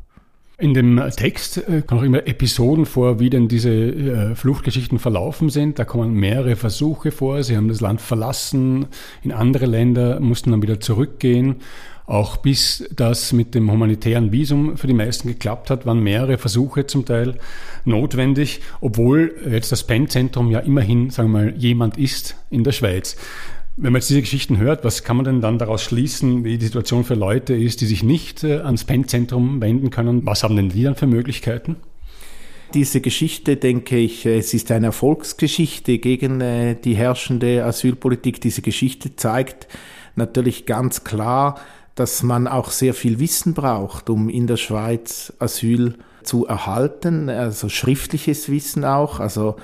In 0.63 0.75
dem 0.75 1.03
Text 1.17 1.57
äh, 1.69 1.83
kommen 1.83 2.01
auch 2.01 2.05
immer 2.05 2.27
Episoden 2.29 2.87
vor, 2.87 3.19
wie 3.19 3.31
denn 3.31 3.49
diese 3.49 3.71
äh, 3.71 4.35
Fluchtgeschichten 4.37 5.01
verlaufen 5.01 5.49
sind. 5.49 5.81
Da 5.81 5.85
kommen 5.85 6.15
mehrere 6.15 6.55
Versuche 6.55 7.11
vor. 7.11 7.43
Sie 7.43 7.57
haben 7.57 7.67
das 7.67 7.81
Land 7.81 8.01
verlassen, 8.01 8.87
in 9.25 9.33
andere 9.33 9.67
Länder, 9.67 10.21
mussten 10.21 10.53
dann 10.53 10.63
wieder 10.63 10.79
zurückgehen. 10.79 11.57
Auch 12.07 12.37
bis 12.37 12.89
das 12.95 13.33
mit 13.33 13.57
dem 13.57 13.73
humanitären 13.73 14.31
Visum 14.31 14.77
für 14.77 14.87
die 14.87 14.95
meisten 14.95 15.27
geklappt 15.27 15.69
hat, 15.69 15.85
waren 15.85 16.01
mehrere 16.01 16.39
Versuche 16.39 16.87
zum 16.87 17.07
Teil 17.07 17.39
notwendig, 17.85 18.61
obwohl 18.81 19.35
jetzt 19.51 19.73
das 19.73 19.85
PEN-Zentrum 19.85 20.51
ja 20.51 20.61
immerhin, 20.61 21.11
sagen 21.11 21.33
wir 21.33 21.41
mal, 21.41 21.55
jemand 21.57 21.99
ist 21.99 22.37
in 22.51 22.63
der 22.63 22.73
Schweiz. 22.73 23.17
Wenn 23.77 23.93
man 23.93 24.01
jetzt 24.01 24.11
diese 24.11 24.21
Geschichten 24.21 24.59
hört, 24.59 24.85
was 24.85 25.03
kann 25.03 25.17
man 25.17 25.25
denn 25.25 25.41
dann 25.41 25.59
daraus 25.59 25.83
schließen, 25.83 26.45
wie 26.45 26.59
die 26.59 26.67
Situation 26.67 27.05
für 27.05 27.15
Leute 27.15 27.55
ist, 27.55 27.81
die 27.81 27.87
sich 27.87 28.03
nicht 28.03 28.45
äh, 28.45 28.59
ans 28.59 28.85
PEN-Zentrum 28.85 29.63
wenden 29.63 29.89
können? 29.89 30.27
Was 30.27 30.43
haben 30.43 30.57
denn 30.57 30.69
die 30.69 30.83
dann 30.83 30.95
für 30.95 31.07
Möglichkeiten? 31.07 31.77
Diese 32.75 33.01
Geschichte, 33.01 33.57
denke 33.57 33.97
ich, 33.97 34.27
äh, 34.27 34.37
es 34.37 34.53
ist 34.53 34.71
eine 34.71 34.87
Erfolgsgeschichte 34.87 35.99
gegen 35.99 36.43
äh, 36.43 36.75
die 36.75 36.95
herrschende 36.95 37.65
Asylpolitik. 37.65 38.43
Diese 38.43 38.61
Geschichte 38.61 39.17
zeigt 39.17 39.69
natürlich 40.17 40.67
ganz 40.67 41.03
klar, 41.03 41.59
dass 41.95 42.23
man 42.23 42.47
auch 42.47 42.71
sehr 42.71 42.93
viel 42.93 43.21
Wissen 43.21 43.55
braucht, 43.55 44.11
um 44.11 44.29
in 44.29 44.47
der 44.47 44.59
Schweiz 44.59 45.33
Asyl 45.39 45.95
zu 46.23 46.47
erhalten, 46.47 47.31
also 47.31 47.71
schriftliches 47.71 48.51
Wissen 48.51 48.85
auch, 48.85 49.19
also 49.19 49.57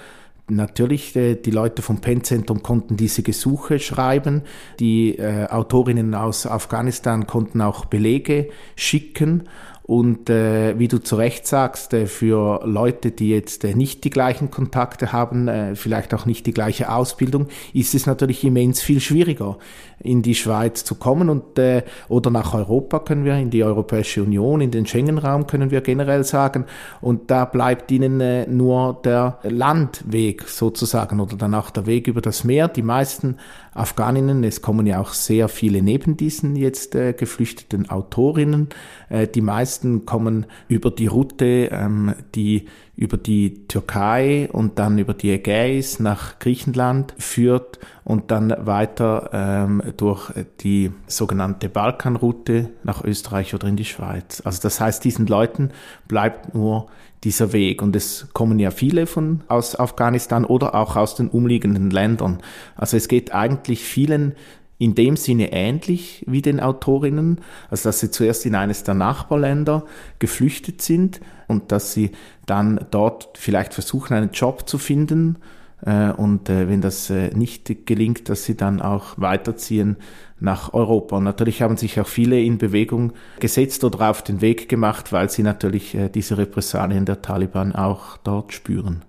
Natürlich, 0.50 1.14
äh, 1.14 1.35
die 1.35 1.50
Leute 1.50 1.83
vom 1.83 2.00
PEN-Zentrum 2.00 2.62
konnten 2.62 2.97
diese 2.97 3.23
Gesuche 3.23 3.78
schreiben. 3.78 4.43
Die 4.81 5.19
äh, 5.19 5.47
Autorinnen 5.47 6.14
aus 6.14 6.47
Afghanistan 6.47 7.26
konnten 7.26 7.61
auch 7.61 7.85
Belege 7.85 8.49
schicken. 8.75 9.49
Und 9.88 10.28
äh, 10.28 10.78
wie 10.78 10.87
du 10.87 10.99
zu 10.99 11.16
Recht 11.16 11.47
sagst, 11.47 11.95
äh, 11.95 12.07
für 12.07 12.61
Leute, 12.66 13.11
die 13.11 13.30
jetzt 13.30 13.64
äh, 13.64 13.75
nicht 13.75 14.04
die 14.04 14.11
gleichen 14.11 14.50
Kontakte 14.50 15.12
haben, 15.14 15.49
äh, 15.49 15.76
vielleicht 15.76 16.12
auch 16.12 16.26
nicht 16.26 16.45
die 16.45 16.52
gleiche 16.52 16.92
Ausbildung, 16.92 17.47
ist 17.73 17.95
es 17.95 18.04
natürlich 18.04 18.45
immens 18.45 18.83
viel 18.83 19.00
schwieriger, 19.00 19.57
in 19.99 20.21
die 20.21 20.35
Schweiz 20.35 20.85
zu 20.85 20.95
kommen 20.95 21.30
und 21.30 21.59
äh, 21.59 21.85
oder 22.11 22.30
nach 22.30 22.52
Europa 22.52 22.99
können 22.99 23.25
wir, 23.25 23.37
in 23.37 23.49
die 23.49 23.64
Europäische 23.64 24.23
Union, 24.23 24.61
in 24.61 24.73
den 24.73 24.85
Schengen-Raum 24.85 25.47
können 25.47 25.71
wir 25.71 25.80
generell 25.80 26.23
sagen. 26.23 26.66
Und 27.00 27.30
da 27.30 27.47
bleibt 27.47 27.90
ihnen 27.90 28.21
äh, 28.21 28.47
nur 28.47 29.00
der 29.02 29.38
Landweg 29.42 30.42
sozusagen 30.49 31.18
oder 31.18 31.37
dann 31.37 31.54
auch 31.54 31.71
der 31.71 31.87
Weg 31.87 32.09
über 32.09 32.21
das 32.21 32.45
Meer. 32.45 32.68
Die 32.68 32.83
meisten 32.83 33.38
Afghaninnen, 33.78 34.42
es 34.45 34.61
kommen 34.61 34.87
ja 34.87 35.00
auch 35.00 35.12
sehr 35.12 35.49
viele 35.49 35.83
neben 35.83 36.16
diesen 36.16 36.57
jetzt 36.57 36.95
äh, 36.95 37.12
geflüchteten 37.12 37.88
Autorinnen, 37.88 38.68
äh, 39.09 39.28
die 39.28 39.40
meisten 39.40 39.77
kommen 40.06 40.47
über 40.68 40.90
die 40.90 41.06
Route, 41.06 41.68
ähm, 41.73 42.14
die 42.35 42.66
über 42.97 43.16
die 43.16 43.66
Türkei 43.68 44.49
und 44.50 44.78
dann 44.80 44.99
über 44.99 45.14
die 45.14 45.30
Ägäis 45.30 46.00
nach 46.00 46.40
Griechenland 46.40 47.14
führt 47.16 47.78
und 48.02 48.32
dann 48.32 48.52
weiter 48.58 49.30
ähm, 49.32 49.82
durch 49.97 50.32
die 50.61 50.90
sogenannte 51.06 51.68
Balkanroute 51.68 52.70
nach 52.82 53.04
Österreich 53.04 53.54
oder 53.54 53.68
in 53.68 53.76
die 53.76 53.85
Schweiz. 53.85 54.42
Also 54.44 54.61
das 54.62 54.80
heißt, 54.80 55.04
diesen 55.04 55.26
Leuten 55.28 55.70
bleibt 56.08 56.54
nur 56.54 56.88
dieser 57.25 57.52
Weg. 57.52 57.82
Und 57.82 57.97
es 57.97 58.28
kommen 58.32 58.58
ja 58.58 58.70
viele 58.70 59.06
von 59.06 59.42
aus 59.49 59.78
Afghanistan 59.78 60.44
oder 60.44 60.75
auch 60.75 60.97
aus 60.97 61.14
den 61.14 61.28
umliegenden 61.28 61.90
Ländern. 61.90 62.38
Also 62.76 62.97
es 62.97 63.08
geht 63.08 63.32
eigentlich 63.32 63.82
vielen 63.85 64.35
in 64.78 64.94
dem 64.94 65.16
Sinne 65.16 65.52
ähnlich 65.52 66.25
wie 66.28 66.40
den 66.40 66.61
Autorinnen, 66.61 67.40
also 67.70 67.88
dass 67.88 68.00
sie 68.00 68.11
zuerst 68.11 68.47
in 68.47 68.54
eines 68.54 68.85
der 68.85 68.94
Nachbarländer 68.94 69.85
geflüchtet 70.18 70.82
sind 70.82 71.20
und 71.49 71.73
dass 71.73 71.92
sie 71.92 72.12
dann 72.47 72.87
dort 72.90 73.37
vielleicht 73.37 73.75
versuchen, 73.75 74.14
einen 74.14 74.30
Job 74.30 74.68
zu 74.68 74.78
finden 74.78 75.38
äh, 75.85 76.11
und 76.11 76.49
äh, 76.49 76.68
wenn 76.68 76.80
das 76.80 77.11
äh, 77.11 77.35
nicht 77.35 77.87
gelingt, 77.87 78.28
dass 78.28 78.44
sie 78.44 78.56
dann 78.56 78.80
auch 78.80 79.14
weiterziehen 79.16 79.97
nach 80.40 80.73
Europa. 80.73 81.16
Und 81.16 81.25
natürlich 81.25 81.62
haben 81.62 81.76
sich 81.76 82.00
auch 82.00 82.06
viele 82.06 82.40
in 82.40 82.58
Bewegung 82.58 83.12
gesetzt 83.40 83.82
oder 83.82 84.11
auf 84.11 84.23
den 84.23 84.40
Weg 84.40 84.68
gemacht, 84.68 85.12
weil 85.12 85.28
sie 85.28 85.42
natürlich 85.42 85.97
diese 86.14 86.38
Repressalien 86.38 87.04
der 87.04 87.23
Taliban 87.23 87.75
auch 87.75 88.18
dort 88.18 88.52
spüren. 88.52 89.02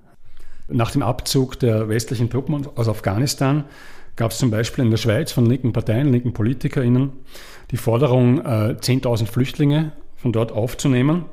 Nach 0.69 0.89
dem 0.89 1.03
Abzug 1.03 1.59
der 1.59 1.87
westlichen 1.87 2.31
Truppen 2.31 2.65
aus 2.75 2.87
Afghanistan 2.87 3.65
gab 4.19 4.31
es 4.31 4.37
zum 4.37 4.51
Beispiel 4.51 4.83
in 4.83 4.91
der 4.91 4.97
Schweiz 4.97 5.31
von 5.31 5.45
linken 5.45 5.71
Parteien, 5.71 6.11
linken 6.11 6.33
PolitikerInnen 6.33 7.13
die 7.71 7.77
Forderung, 7.77 8.41
10.000 8.41 9.27
Flüchtlinge 9.27 9.93
von 10.17 10.33
dort 10.33 10.51
aufzunehmen. 10.51 11.23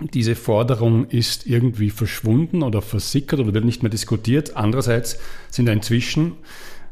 Diese 0.00 0.34
Forderung 0.34 1.06
ist 1.06 1.46
irgendwie 1.46 1.90
verschwunden 1.90 2.64
oder 2.64 2.82
versickert 2.82 3.38
oder 3.38 3.54
wird 3.54 3.64
nicht 3.64 3.84
mehr 3.84 3.90
diskutiert. 3.90 4.56
Andererseits 4.56 5.20
sind 5.48 5.68
inzwischen, 5.68 6.32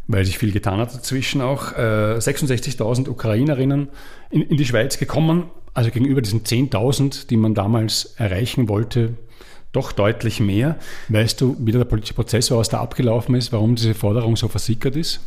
weil 0.07 0.25
sich 0.25 0.39
viel 0.39 0.53
getan 0.53 0.79
hat 0.79 0.95
dazwischen, 0.95 1.41
auch 1.41 1.73
äh, 1.73 2.19
66.000 2.19 3.09
Ukrainerinnen 3.09 3.89
in, 4.31 4.43
in, 4.43 4.57
die 4.57 4.65
Schweiz 4.65 4.97
gekommen. 4.97 5.51
Also 5.75 5.91
gegenüber 5.91 6.23
diesen 6.23 6.45
10.000, 6.45 7.27
die 7.27 7.37
man 7.37 7.55
damals 7.55 8.15
erreichen 8.17 8.69
wollte, 8.69 9.15
doch 9.77 9.93
deutlich 9.93 10.41
mehr. 10.41 10.77
Weißt 11.09 11.41
du, 11.41 11.57
wie 11.61 11.73
der 11.73 11.85
politische 11.85 12.15
Prozess, 12.15 12.51
was 12.51 12.69
da 12.69 12.81
abgelaufen 12.81 13.35
ist, 13.35 13.53
warum 13.53 13.77
diese 13.77 13.95
Forderung 13.95 14.37
so 14.37 14.49
versickert 14.49 14.97
ist? 14.97 15.21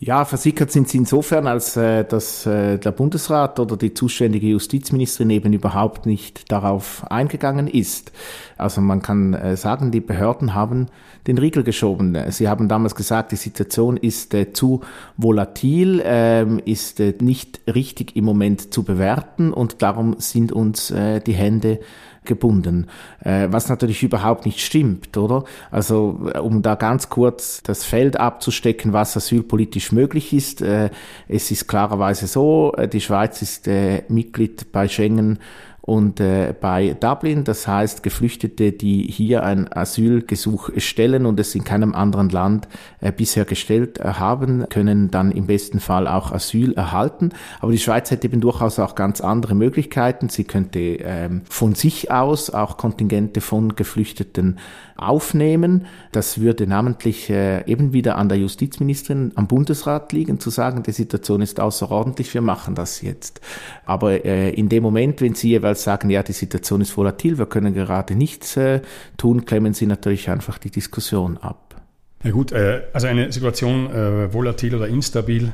Ja, 0.00 0.24
versickert 0.24 0.70
sind 0.70 0.88
sie 0.88 0.98
insofern, 0.98 1.48
als 1.48 1.76
äh, 1.76 2.04
dass 2.04 2.46
äh, 2.46 2.78
der 2.78 2.92
Bundesrat 2.92 3.58
oder 3.58 3.76
die 3.76 3.94
zuständige 3.94 4.46
Justizministerin 4.46 5.30
eben 5.30 5.52
überhaupt 5.52 6.06
nicht 6.06 6.52
darauf 6.52 7.04
eingegangen 7.10 7.66
ist. 7.66 8.12
Also 8.56 8.80
man 8.80 9.02
kann 9.02 9.34
äh, 9.34 9.56
sagen, 9.56 9.90
die 9.90 10.00
Behörden 10.00 10.54
haben 10.54 10.86
den 11.26 11.36
Riegel 11.36 11.64
geschoben. 11.64 12.16
Sie 12.30 12.48
haben 12.48 12.68
damals 12.68 12.94
gesagt, 12.94 13.32
die 13.32 13.36
Situation 13.36 13.96
ist 13.96 14.34
äh, 14.34 14.52
zu 14.52 14.82
volatil, 15.16 16.00
ähm, 16.04 16.60
ist 16.64 17.00
äh, 17.00 17.14
nicht 17.20 17.60
richtig 17.66 18.14
im 18.14 18.24
Moment 18.24 18.72
zu 18.72 18.84
bewerten 18.84 19.52
und 19.52 19.82
darum 19.82 20.14
sind 20.18 20.52
uns 20.52 20.92
äh, 20.92 21.20
die 21.20 21.34
Hände 21.34 21.80
gebunden, 22.28 22.86
äh, 23.24 23.48
was 23.50 23.68
natürlich 23.68 24.04
überhaupt 24.04 24.46
nicht 24.46 24.60
stimmt, 24.60 25.16
oder? 25.16 25.42
Also 25.72 26.30
äh, 26.32 26.38
um 26.38 26.62
da 26.62 26.76
ganz 26.76 27.08
kurz 27.08 27.60
das 27.64 27.84
Feld 27.84 28.20
abzustecken, 28.20 28.92
was 28.92 29.16
asylpolitisch 29.16 29.90
möglich 29.90 30.32
ist, 30.32 30.62
äh, 30.62 30.90
es 31.26 31.50
ist 31.50 31.66
klarerweise 31.66 32.28
so, 32.28 32.72
die 32.92 33.00
Schweiz 33.00 33.42
ist 33.42 33.68
Mitglied 34.08 34.70
bei 34.70 34.86
Schengen 34.86 35.40
und 35.88 36.20
äh, 36.20 36.52
bei 36.60 36.94
Dublin, 37.00 37.44
das 37.44 37.66
heißt 37.66 38.02
Geflüchtete, 38.02 38.72
die 38.72 39.04
hier 39.04 39.42
ein 39.42 39.72
Asylgesuch 39.72 40.68
stellen 40.76 41.24
und 41.24 41.40
es 41.40 41.54
in 41.54 41.64
keinem 41.64 41.94
anderen 41.94 42.28
Land 42.28 42.68
äh, 43.00 43.10
bisher 43.10 43.46
gestellt 43.46 43.98
äh, 43.98 44.02
haben, 44.04 44.68
können 44.68 45.10
dann 45.10 45.32
im 45.32 45.46
besten 45.46 45.80
Fall 45.80 46.06
auch 46.06 46.30
Asyl 46.30 46.74
erhalten. 46.74 47.30
Aber 47.60 47.72
die 47.72 47.78
Schweiz 47.78 48.10
hätte 48.10 48.26
eben 48.26 48.42
durchaus 48.42 48.78
auch 48.78 48.96
ganz 48.96 49.22
andere 49.22 49.54
Möglichkeiten. 49.54 50.28
Sie 50.28 50.44
könnte 50.44 50.78
ähm, 50.78 51.40
von 51.48 51.74
sich 51.74 52.10
aus 52.10 52.50
auch 52.50 52.76
Kontingente 52.76 53.40
von 53.40 53.74
Geflüchteten 53.74 54.58
aufnehmen. 54.98 55.86
Das 56.12 56.40
würde 56.40 56.66
namentlich 56.66 57.30
äh, 57.30 57.64
eben 57.64 57.94
wieder 57.94 58.18
an 58.18 58.28
der 58.28 58.36
Justizministerin 58.36 59.32
am 59.36 59.46
Bundesrat 59.46 60.12
liegen, 60.12 60.40
zu 60.40 60.50
sagen, 60.50 60.82
die 60.82 60.92
Situation 60.92 61.40
ist 61.40 61.60
außerordentlich, 61.60 62.34
wir 62.34 62.42
machen 62.42 62.74
das 62.74 63.00
jetzt. 63.00 63.40
Aber 63.86 64.24
äh, 64.24 64.50
in 64.50 64.68
dem 64.68 64.82
Moment, 64.82 65.20
wenn 65.20 65.34
Sie 65.34 65.50
jeweils 65.50 65.77
sagen, 65.78 66.10
ja, 66.10 66.22
die 66.22 66.32
Situation 66.32 66.80
ist 66.80 66.96
volatil, 66.96 67.38
wir 67.38 67.46
können 67.46 67.74
gerade 67.74 68.14
nichts 68.14 68.56
äh, 68.56 68.80
tun, 69.16 69.44
klemmen 69.44 69.74
Sie 69.74 69.86
natürlich 69.86 70.30
einfach 70.30 70.58
die 70.58 70.70
Diskussion 70.70 71.38
ab. 71.38 71.76
Ja 72.24 72.30
gut, 72.32 72.52
äh, 72.52 72.82
also 72.92 73.06
eine 73.06 73.30
Situation 73.32 73.90
äh, 73.90 74.32
volatil 74.32 74.74
oder 74.74 74.88
instabil 74.88 75.52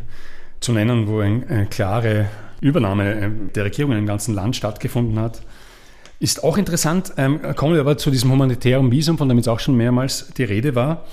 zu 0.60 0.72
nennen, 0.72 1.06
wo 1.06 1.20
eine 1.20 1.66
klare 1.66 2.26
Übernahme 2.60 3.14
äh, 3.14 3.30
der 3.54 3.64
Regierung 3.64 3.92
in 3.92 3.98
einem 3.98 4.06
ganzen 4.06 4.34
Land 4.34 4.56
stattgefunden 4.56 5.18
hat, 5.18 5.42
ist 6.20 6.42
auch 6.42 6.56
interessant. 6.56 7.12
Ähm, 7.18 7.40
kommen 7.54 7.74
wir 7.74 7.80
aber 7.80 7.98
zu 7.98 8.10
diesem 8.10 8.30
humanitären 8.32 8.90
Visum, 8.90 9.18
von 9.18 9.28
dem 9.28 9.36
jetzt 9.36 9.48
auch 9.48 9.60
schon 9.60 9.76
mehrmals 9.76 10.28
die 10.36 10.44
Rede 10.44 10.74
war. 10.74 11.04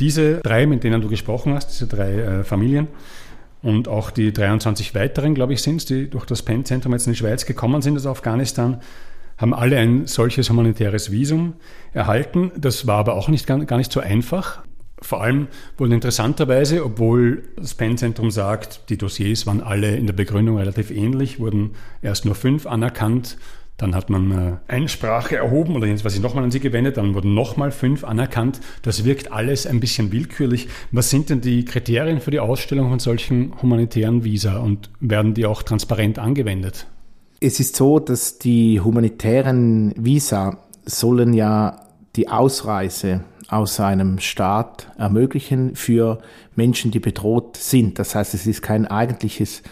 Diese 0.00 0.40
drei, 0.40 0.66
mit 0.66 0.84
denen 0.84 1.00
du 1.00 1.08
gesprochen 1.08 1.54
hast, 1.54 1.68
diese 1.68 1.86
drei 1.86 2.12
äh, 2.12 2.44
Familien 2.44 2.88
und 3.62 3.88
auch 3.88 4.10
die 4.10 4.32
23 4.32 4.94
weiteren, 4.94 5.34
glaube 5.34 5.52
ich, 5.52 5.62
sind 5.62 5.76
es, 5.76 5.84
die 5.86 6.10
durch 6.10 6.26
das 6.26 6.42
PEN-Zentrum 6.42 6.92
jetzt 6.92 7.06
in 7.06 7.12
die 7.12 7.18
Schweiz 7.18 7.46
gekommen 7.46 7.80
sind 7.80 7.96
aus 7.96 8.06
Afghanistan, 8.06 8.80
haben 9.38 9.54
alle 9.54 9.78
ein 9.78 10.06
solches 10.06 10.50
humanitäres 10.50 11.10
Visum 11.10 11.54
erhalten. 11.92 12.52
Das 12.56 12.86
war 12.86 12.98
aber 12.98 13.14
auch 13.14 13.28
nicht, 13.28 13.46
gar 13.46 13.76
nicht 13.76 13.92
so 13.92 14.00
einfach. 14.00 14.62
Vor 15.00 15.20
allem 15.20 15.48
wurden 15.76 15.92
interessanterweise, 15.92 16.84
obwohl 16.84 17.42
das 17.56 17.74
Penn-Zentrum 17.74 18.30
sagt, 18.30 18.88
die 18.88 18.96
Dossiers 18.96 19.46
waren 19.46 19.60
alle 19.60 19.96
in 19.96 20.06
der 20.06 20.12
Begründung 20.12 20.58
relativ 20.58 20.90
ähnlich, 20.90 21.40
wurden 21.40 21.72
erst 22.02 22.24
nur 22.24 22.36
fünf 22.36 22.66
anerkannt. 22.66 23.36
Dann 23.76 23.94
hat 23.94 24.10
man 24.10 24.30
äh, 24.30 24.72
Einsprache 24.72 25.36
erhoben 25.36 25.74
oder 25.74 25.86
jetzt 25.86 26.04
was 26.04 26.14
ich 26.14 26.20
nochmal 26.20 26.44
an 26.44 26.50
Sie 26.50 26.60
gewendet, 26.60 26.98
dann 26.98 27.14
wurden 27.14 27.34
nochmal 27.34 27.72
fünf 27.72 28.04
anerkannt. 28.04 28.60
Das 28.82 29.04
wirkt 29.04 29.32
alles 29.32 29.66
ein 29.66 29.80
bisschen 29.80 30.12
willkürlich. 30.12 30.68
Was 30.92 31.10
sind 31.10 31.30
denn 31.30 31.40
die 31.40 31.64
Kriterien 31.64 32.20
für 32.20 32.30
die 32.30 32.40
Ausstellung 32.40 32.90
von 32.90 32.98
solchen 32.98 33.60
humanitären 33.60 34.24
Visa 34.24 34.58
und 34.58 34.90
werden 35.00 35.34
die 35.34 35.46
auch 35.46 35.62
transparent 35.62 36.18
angewendet? 36.18 36.86
Es 37.40 37.58
ist 37.58 37.74
so, 37.74 37.98
dass 37.98 38.38
die 38.38 38.80
humanitären 38.80 39.94
Visa 39.96 40.58
sollen 40.84 41.32
ja 41.32 41.80
die 42.14 42.28
Ausreise 42.28 43.24
aus 43.48 43.80
einem 43.80 44.18
Staat 44.18 44.90
ermöglichen 44.96 45.74
für 45.76 46.18
Menschen, 46.56 46.90
die 46.90 47.00
bedroht 47.00 47.56
sind. 47.56 47.98
Das 47.98 48.14
heißt, 48.14 48.34
es 48.34 48.46
ist 48.46 48.62
kein 48.62 48.86
eigentliches 48.86 49.62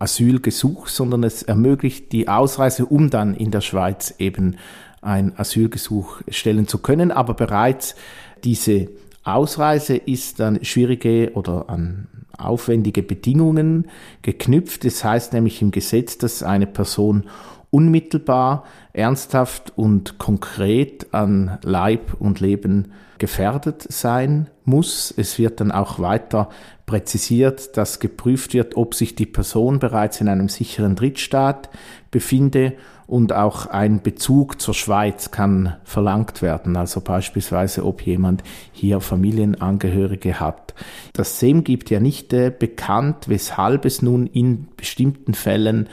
Asylgesuch, 0.00 0.88
sondern 0.88 1.22
es 1.22 1.42
ermöglicht 1.42 2.10
die 2.10 2.26
Ausreise, 2.26 2.86
um 2.86 3.10
dann 3.10 3.34
in 3.34 3.50
der 3.50 3.60
Schweiz 3.60 4.14
eben 4.18 4.56
ein 5.02 5.38
Asylgesuch 5.38 6.22
stellen 6.28 6.66
zu 6.66 6.78
können. 6.78 7.12
Aber 7.12 7.34
bereits 7.34 7.94
diese 8.42 8.88
Ausreise 9.22 9.96
ist 9.96 10.40
an 10.40 10.64
schwierige 10.64 11.32
oder 11.34 11.68
an 11.68 12.08
aufwendige 12.36 13.02
Bedingungen 13.02 13.88
geknüpft. 14.22 14.84
Das 14.84 15.04
heißt 15.04 15.32
nämlich 15.34 15.60
im 15.62 15.70
Gesetz, 15.70 16.18
dass 16.18 16.42
eine 16.42 16.66
Person 16.66 17.24
unmittelbar, 17.70 18.64
ernsthaft 18.92 19.72
und 19.76 20.18
konkret 20.18 21.14
an 21.14 21.58
Leib 21.62 22.14
und 22.18 22.40
Leben 22.40 22.92
gefährdet 23.18 23.86
sein 23.88 24.48
muss. 24.64 25.14
Es 25.16 25.38
wird 25.38 25.60
dann 25.60 25.70
auch 25.70 26.00
weiter 26.00 26.48
präzisiert, 26.86 27.76
dass 27.76 28.00
geprüft 28.00 28.54
wird, 28.54 28.76
ob 28.76 28.94
sich 28.94 29.14
die 29.14 29.26
Person 29.26 29.78
bereits 29.78 30.20
in 30.20 30.28
einem 30.28 30.48
sicheren 30.48 30.96
Drittstaat 30.96 31.70
befinde 32.10 32.72
und 33.06 33.32
auch 33.32 33.66
ein 33.66 34.02
Bezug 34.02 34.60
zur 34.60 34.74
Schweiz 34.74 35.30
kann 35.30 35.76
verlangt 35.84 36.42
werden, 36.42 36.76
also 36.76 37.00
beispielsweise, 37.00 37.84
ob 37.84 38.02
jemand 38.02 38.42
hier 38.72 39.00
Familienangehörige 39.00 40.40
hat. 40.40 40.74
Das 41.12 41.38
SEM 41.38 41.62
gibt 41.64 41.90
ja 41.90 42.00
nicht 42.00 42.32
äh, 42.32 42.52
bekannt, 42.56 43.28
weshalb 43.28 43.84
es 43.84 44.00
nun 44.00 44.26
in 44.26 44.68
bestimmten 44.76 45.34
Fällen 45.34 45.88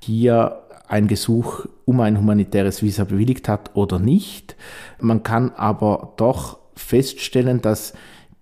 hier 0.00 0.61
ein 0.92 1.08
Gesuch 1.08 1.64
um 1.86 2.00
ein 2.00 2.18
humanitäres 2.18 2.82
Visa 2.82 3.04
bewilligt 3.04 3.48
hat 3.48 3.70
oder 3.72 3.98
nicht. 3.98 4.56
Man 5.00 5.22
kann 5.22 5.50
aber 5.52 6.12
doch 6.18 6.58
feststellen, 6.76 7.62
dass 7.62 7.94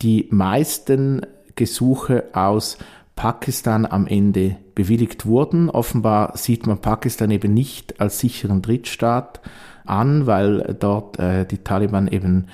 die 0.03 0.27
meisten 0.31 1.25
Gesuche 1.55 2.25
aus 2.33 2.77
Pakistan 3.15 3.87
am 3.87 4.09
Ende 4.09 4.57
bewilligt 4.75 5.27
wurden. 5.27 5.71
Offenbar 5.71 6.37
sieht 6.37 6.67
man 6.67 6.81
Pakistan 6.81 7.31
eben 7.31 7.55
nicht 7.55 8.01
als 8.01 8.19
sicheren 8.19 8.63
Drittstaat 8.63 9.41
an, 9.85 10.27
weil 10.27 10.77
dort 10.77 11.21
äh, 11.21 11.47
die 11.47 11.59
Taliban 11.59 12.09
eben 12.09 12.49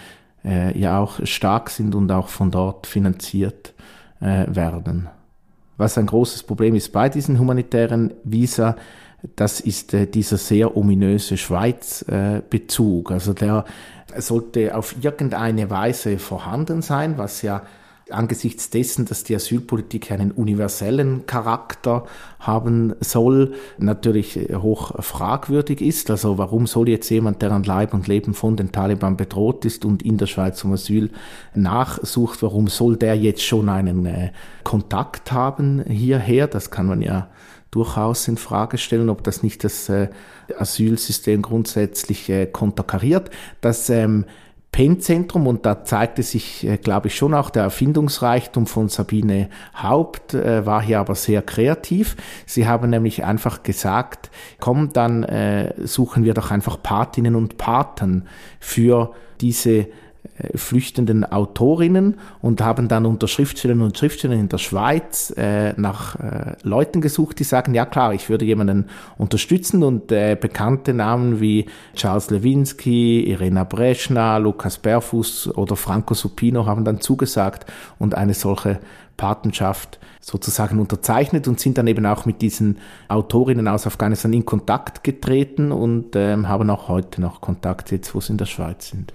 äh, 0.44 0.78
ja 0.78 0.98
auch 1.00 1.24
stark 1.24 1.70
sind 1.70 1.94
und 1.94 2.12
auch 2.12 2.28
von 2.28 2.50
dort 2.50 2.86
finanziert 2.86 3.72
äh, 4.20 4.44
werden. 4.46 5.08
Was 5.78 5.96
ein 5.96 6.06
großes 6.06 6.42
Problem 6.42 6.74
ist 6.74 6.92
bei 6.92 7.08
diesen 7.08 7.38
humanitären 7.38 8.12
Visa, 8.24 8.76
das 9.35 9.61
ist 9.61 9.95
äh, 9.95 10.06
dieser 10.06 10.37
sehr 10.37 10.76
ominöse 10.76 11.37
Schweiz-Bezug. 11.37 13.11
Äh, 13.11 13.14
also 13.14 13.33
der 13.33 13.64
sollte 14.16 14.76
auf 14.76 14.95
irgendeine 15.02 15.71
Weise 15.71 16.18
vorhanden 16.18 16.83
sein, 16.83 17.18
was 17.18 17.42
ja 17.42 17.62
angesichts 18.11 18.71
dessen, 18.71 19.04
dass 19.04 19.25
die 19.25 19.35
Asylpolitik 19.35 20.12
einen 20.12 20.30
universellen 20.30 21.26
Charakter 21.26 22.04
haben 22.38 22.95
soll, 23.00 23.54
natürlich 23.78 24.39
hoch 24.54 24.93
fragwürdig 25.02 25.80
ist. 25.80 26.10
Also 26.10 26.39
warum 26.39 26.69
soll 26.69 26.89
jetzt 26.89 27.10
jemand, 27.10 27.43
der 27.43 27.50
an 27.50 27.65
Leib 27.65 27.95
und 27.95 28.06
Leben 28.06 28.34
von 28.34 28.56
den 28.56 28.71
Taliban 28.71 29.17
bedroht 29.17 29.65
ist 29.65 29.84
und 29.84 30.02
in 30.02 30.19
der 30.19 30.26
Schweiz 30.26 30.62
um 30.62 30.73
Asyl 30.73 31.10
nachsucht, 31.54 32.43
warum 32.43 32.69
soll 32.69 32.97
der 32.97 33.17
jetzt 33.17 33.43
schon 33.43 33.69
einen 33.69 34.06
äh, 34.06 34.30
Kontakt 34.62 35.32
haben 35.32 35.82
hierher? 35.84 36.47
Das 36.47 36.71
kann 36.71 36.86
man 36.86 37.02
ja 37.02 37.28
durchaus 37.76 38.26
in 38.26 38.39
Frage 38.39 38.78
stellen, 38.78 39.10
ob 39.10 39.23
das 39.23 39.43
nicht 39.43 39.62
das 39.65 39.89
äh, 39.89 40.08
Asylsystem 40.58 41.43
grundsätzlich 41.43 42.28
äh, 42.30 42.47
konterkariert. 42.47 43.30
Das 43.60 43.91
ähm, 43.91 44.25
Penn-Zentrum 44.73 45.47
und 45.47 45.67
da 45.67 45.84
zeigte 45.84 46.23
sich, 46.23 46.67
äh, 46.67 46.78
glaube 46.78 47.08
ich, 47.08 47.17
schon 47.17 47.34
auch 47.34 47.50
der 47.50 47.65
Erfindungsreichtum 47.65 48.67
von 48.67 48.89
Sabine 48.89 49.50
Haupt, 49.75 50.34
war 50.34 50.82
hier 50.82 51.00
aber 51.00 51.15
sehr 51.15 51.43
kreativ. 51.43 52.17
Sie 52.47 52.67
haben 52.67 52.91
nämlich 52.91 53.25
einfach 53.25 53.62
gesagt, 53.62 54.30
komm, 54.58 54.93
dann 54.93 55.26
suchen 55.84 56.25
wir 56.25 56.34
doch 56.34 56.50
einfach 56.50 56.82
Patinnen 56.82 57.36
und 57.36 57.56
Paten 57.58 58.26
für 58.58 59.12
diese 59.41 59.86
flüchtenden 60.54 61.25
Autorinnen 61.25 62.18
und 62.42 62.60
haben 62.60 62.88
dann 62.88 63.06
unter 63.06 63.28
Schriftstellern 63.28 63.80
und 63.80 63.96
Schriftstellern 63.96 64.40
in 64.40 64.49
der 64.49 64.58
Schweiz 64.58 65.32
äh, 65.36 65.72
nach 65.80 66.16
äh, 66.16 66.56
Leuten 66.62 67.00
gesucht, 67.00 67.38
die 67.38 67.44
sagen, 67.44 67.75
ja 67.75 67.86
klar, 67.86 68.14
ich 68.14 68.28
würde 68.28 68.44
jemanden 68.44 68.86
unterstützen 69.18 69.82
und 69.82 70.12
äh, 70.12 70.36
bekannte 70.38 70.92
Namen 70.92 71.40
wie 71.40 71.66
Charles 71.94 72.30
Lewinsky, 72.30 73.25
Irena 73.30 73.64
Breschna, 73.64 74.36
Lukas 74.38 74.78
Berfuss 74.78 75.49
oder 75.56 75.76
Franco 75.76 76.14
Supino 76.14 76.66
haben 76.66 76.84
dann 76.84 77.00
zugesagt 77.00 77.66
und 77.99 78.14
eine 78.14 78.34
solche 78.34 78.78
Patenschaft 79.16 79.99
sozusagen 80.20 80.78
unterzeichnet 80.78 81.49
und 81.49 81.60
sind 81.60 81.78
dann 81.78 81.86
eben 81.86 82.04
auch 82.04 82.26
mit 82.26 82.42
diesen 82.42 82.78
Autorinnen 83.08 83.68
aus 83.68 83.86
Afghanistan 83.86 84.32
in 84.32 84.44
Kontakt 84.44 85.04
getreten 85.04 85.72
und 85.72 86.16
ähm, 86.16 86.49
haben 86.49 86.68
auch 86.70 86.88
heute 86.88 87.20
noch 87.20 87.40
Kontakt, 87.40 87.90
jetzt 87.92 88.14
wo 88.14 88.20
sie 88.20 88.32
in 88.32 88.38
der 88.38 88.46
Schweiz 88.46 88.90
sind. 88.90 89.12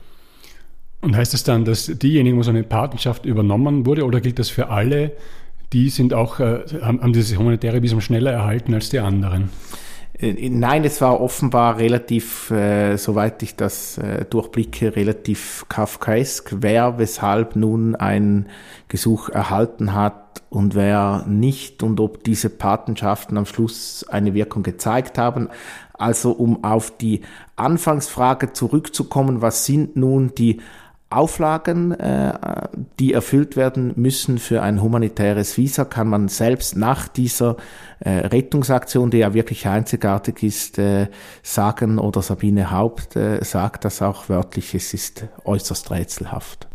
Und 1.01 1.15
heißt 1.15 1.33
das 1.33 1.43
dann, 1.43 1.65
dass 1.65 1.87
diejenigen, 1.87 2.37
wo 2.37 2.43
so 2.43 2.51
eine 2.51 2.63
Patenschaft 2.63 3.25
übernommen 3.25 3.85
wurde, 3.85 4.05
oder 4.05 4.21
gilt 4.21 4.39
das 4.39 4.49
für 4.49 4.69
alle, 4.69 5.13
die 5.73 5.89
sind 5.89 6.13
auch, 6.13 6.39
äh, 6.39 6.59
haben, 6.81 7.13
dieses 7.13 7.37
humanitäre 7.37 7.81
Visum 7.81 8.01
schneller 8.01 8.31
erhalten 8.31 8.73
als 8.73 8.89
die 8.89 8.99
anderen? 8.99 9.49
Äh, 10.21 10.49
nein, 10.49 10.83
es 10.83 11.01
war 11.01 11.19
offenbar 11.19 11.77
relativ, 11.77 12.51
äh, 12.51 12.97
soweit 12.97 13.41
ich 13.41 13.55
das 13.55 13.97
äh, 13.97 14.25
durchblicke, 14.25 14.95
relativ 14.95 15.65
kafkaesk, 15.69 16.55
wer 16.59 16.99
weshalb 16.99 17.55
nun 17.55 17.95
ein 17.95 18.47
Gesuch 18.87 19.29
erhalten 19.29 19.93
hat 19.93 20.43
und 20.49 20.75
wer 20.75 21.25
nicht 21.27 21.81
und 21.81 21.99
ob 21.99 22.23
diese 22.23 22.49
Patenschaften 22.49 23.37
am 23.37 23.45
Schluss 23.45 24.05
eine 24.07 24.33
Wirkung 24.33 24.63
gezeigt 24.63 25.17
haben. 25.17 25.49
Also 25.93 26.31
um 26.31 26.63
auf 26.63 26.95
die 26.97 27.21
Anfangsfrage 27.55 28.53
zurückzukommen, 28.53 29.41
was 29.41 29.65
sind 29.65 29.95
nun 29.95 30.33
die 30.35 30.59
Auflagen, 31.11 31.91
äh, 31.91 32.33
die 32.99 33.13
erfüllt 33.13 33.55
werden 33.55 33.93
müssen 33.95 34.37
für 34.37 34.61
ein 34.61 34.81
humanitäres 34.81 35.57
Visa, 35.57 35.85
kann 35.85 36.07
man 36.07 36.29
selbst 36.29 36.77
nach 36.77 37.07
dieser 37.07 37.57
äh, 37.99 38.09
Rettungsaktion, 38.09 39.11
die 39.11 39.17
ja 39.19 39.33
wirklich 39.33 39.67
einzigartig 39.67 40.41
ist, 40.41 40.79
äh, 40.79 41.07
sagen, 41.43 41.99
oder 41.99 42.21
Sabine 42.21 42.71
Haupt 42.71 43.17
sagt 43.41 43.85
das 43.85 44.01
auch 44.01 44.29
wörtlich, 44.29 44.73
es 44.73 44.93
ist 44.93 45.25
äußerst 45.43 45.91
rätselhaft. 45.91 46.67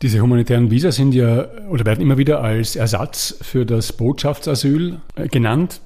Diese 0.00 0.20
humanitären 0.20 0.70
Visa 0.70 0.92
sind 0.92 1.12
ja 1.12 1.46
oder 1.70 1.84
werden 1.84 2.00
immer 2.00 2.18
wieder 2.18 2.40
als 2.40 2.76
Ersatz 2.76 3.36
für 3.42 3.66
das 3.66 3.92
Botschaftsasyl 3.92 5.00
genannt 5.30 5.80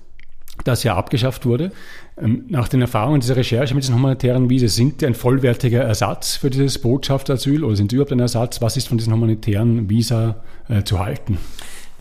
das 0.64 0.83
ja 0.85 0.96
abgeschafft 0.96 1.46
wurde. 1.46 1.72
Ähm, 2.16 2.44
nach 2.48 2.68
den 2.68 2.81
Erfahrungen 2.81 3.20
dieser 3.20 3.37
Recherche 3.37 3.75
mit 3.75 3.85
diesen 3.85 3.94
humanitären 3.94 4.51
Visa, 4.51 4.68
sind 4.68 5.01
die 5.01 5.07
ein 5.07 5.14
vollwertiger 5.14 5.83
Ersatz 5.83 6.37
für 6.37 6.51
dieses 6.51 6.79
Botschaftsasyl 6.79 7.64
oder 7.64 7.77
sind 7.77 7.90
sie 7.90 7.96
überhaupt 7.96 8.12
ein 8.12 8.20
Ersatz? 8.20 8.61
Was 8.61 8.77
ist 8.77 8.88
von 8.88 8.98
diesen 8.98 9.12
humanitären 9.12 9.88
Visa 9.88 10.42
äh, 10.68 10.83
zu 10.83 10.98
halten? 10.98 11.38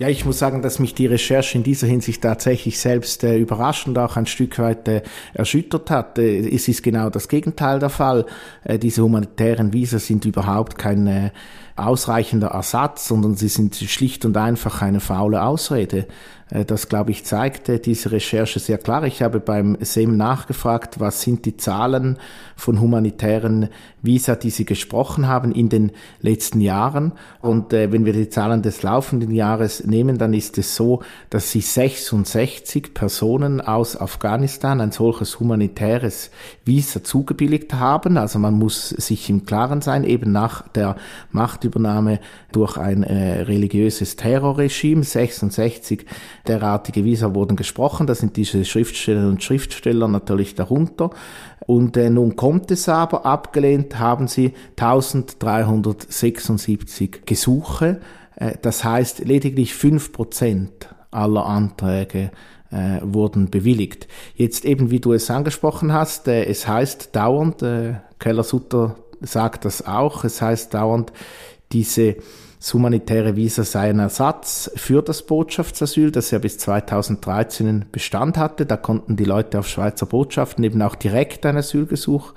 Ja, 0.01 0.07
ich 0.07 0.25
muss 0.25 0.39
sagen, 0.39 0.63
dass 0.63 0.79
mich 0.79 0.95
die 0.95 1.05
Recherche 1.05 1.55
in 1.55 1.63
dieser 1.63 1.85
Hinsicht 1.85 2.23
tatsächlich 2.23 2.79
selbst 2.79 3.23
äh, 3.23 3.37
überrascht 3.37 3.87
und 3.87 3.99
auch 3.99 4.17
ein 4.17 4.25
Stück 4.25 4.57
weit 4.57 4.87
äh, 4.87 5.03
erschüttert 5.35 5.91
hat. 5.91 6.17
Äh, 6.17 6.39
es 6.39 6.67
ist 6.67 6.81
genau 6.81 7.11
das 7.11 7.27
Gegenteil 7.27 7.77
der 7.77 7.91
Fall. 7.91 8.25
Äh, 8.63 8.79
diese 8.79 9.03
humanitären 9.03 9.73
Visa 9.73 9.99
sind 9.99 10.25
überhaupt 10.25 10.79
kein 10.79 11.05
äh, 11.05 11.29
ausreichender 11.75 12.47
Ersatz, 12.47 13.07
sondern 13.09 13.35
sie 13.35 13.47
sind 13.47 13.75
schlicht 13.75 14.25
und 14.25 14.35
einfach 14.37 14.81
eine 14.81 15.01
faule 15.01 15.43
Ausrede. 15.43 16.07
Äh, 16.51 16.65
das, 16.65 16.89
glaube 16.89 17.11
ich, 17.11 17.23
zeigte 17.23 17.79
diese 17.79 18.11
Recherche 18.11 18.59
sehr 18.59 18.77
klar. 18.77 19.03
Ich 19.05 19.21
habe 19.21 19.39
beim 19.39 19.77
SEM 19.81 20.17
nachgefragt, 20.17 20.99
was 20.99 21.21
sind 21.21 21.45
die 21.45 21.57
Zahlen 21.57 22.17
von 22.55 22.79
humanitären 22.79 23.69
Visa, 24.01 24.35
die 24.35 24.49
Sie 24.49 24.65
gesprochen 24.65 25.27
haben 25.27 25.51
in 25.51 25.69
den 25.69 25.91
letzten 26.21 26.61
Jahren. 26.61 27.13
Und 27.41 27.71
äh, 27.73 27.91
wenn 27.91 28.05
wir 28.05 28.13
die 28.13 28.29
Zahlen 28.29 28.61
des 28.61 28.83
laufenden 28.83 29.31
Jahres 29.31 29.85
nehmen, 29.85 30.17
dann 30.17 30.33
ist 30.33 30.57
es 30.57 30.75
so, 30.75 31.01
dass 31.29 31.51
Sie 31.51 31.61
66 31.61 32.93
Personen 32.93 33.61
aus 33.61 33.99
Afghanistan 33.99 34.81
ein 34.81 34.91
solches 34.91 35.39
humanitäres 35.39 36.31
Visa 36.65 37.03
zugebilligt 37.03 37.73
haben. 37.75 38.17
Also 38.17 38.39
man 38.39 38.55
muss 38.55 38.89
sich 38.89 39.29
im 39.29 39.45
Klaren 39.45 39.81
sein, 39.81 40.03
eben 40.03 40.31
nach 40.31 40.67
der 40.69 40.95
Macht 41.31 41.61
Machtübernahme 41.61 42.19
durch 42.51 42.77
ein 42.77 43.03
äh, 43.03 43.41
religiöses 43.41 44.15
Terrorregime. 44.15 45.03
66 45.03 46.05
derartige 46.47 47.05
Visa 47.05 47.35
wurden 47.35 47.55
gesprochen. 47.55 48.07
Da 48.07 48.15
sind 48.15 48.37
diese 48.37 48.65
Schriftstellerinnen 48.65 49.31
und 49.31 49.43
Schriftsteller 49.43 50.07
natürlich 50.07 50.55
darunter. 50.55 51.11
Und 51.67 51.95
äh, 51.97 52.09
nun 52.09 52.35
kommt 52.35 52.71
es 52.71 52.89
aber, 52.89 53.25
abgelehnt 53.25 53.99
haben 53.99 54.27
sie 54.27 54.53
1376 54.77 57.21
Gesuche. 57.25 58.01
Äh, 58.35 58.53
das 58.61 58.83
heißt, 58.83 59.19
lediglich 59.19 59.73
fünf 59.73 60.11
Prozent 60.11 60.89
aller 61.11 61.45
Anträge 61.45 62.31
äh, 62.71 62.99
wurden 63.03 63.49
bewilligt. 63.49 64.07
Jetzt 64.35 64.65
eben, 64.65 64.91
wie 64.91 64.99
du 64.99 65.13
es 65.13 65.29
angesprochen 65.29 65.93
hast, 65.93 66.27
äh, 66.27 66.45
es 66.45 66.67
heißt 66.67 67.15
dauernd, 67.15 67.61
äh, 67.61 67.95
Keller-Sutter 68.19 68.95
sagt 69.21 69.65
das 69.65 69.85
auch, 69.85 70.23
es 70.23 70.41
heißt 70.41 70.73
dauernd, 70.73 71.13
diese 71.71 72.15
das 72.61 72.75
humanitäre 72.75 73.35
Visa 73.35 73.63
sei 73.63 73.89
ein 73.89 73.97
Ersatz 73.97 74.69
für 74.75 75.01
das 75.01 75.23
Botschaftsasyl, 75.23 76.11
das 76.11 76.29
ja 76.29 76.37
bis 76.37 76.59
2013 76.59 77.85
Bestand 77.91 78.37
hatte. 78.37 78.67
Da 78.67 78.77
konnten 78.77 79.15
die 79.15 79.23
Leute 79.23 79.57
auf 79.57 79.67
Schweizer 79.67 80.05
Botschaften 80.05 80.63
eben 80.63 80.79
auch 80.83 80.93
direkt 80.93 81.43
ein 81.47 81.57
Asylgesuch 81.57 82.35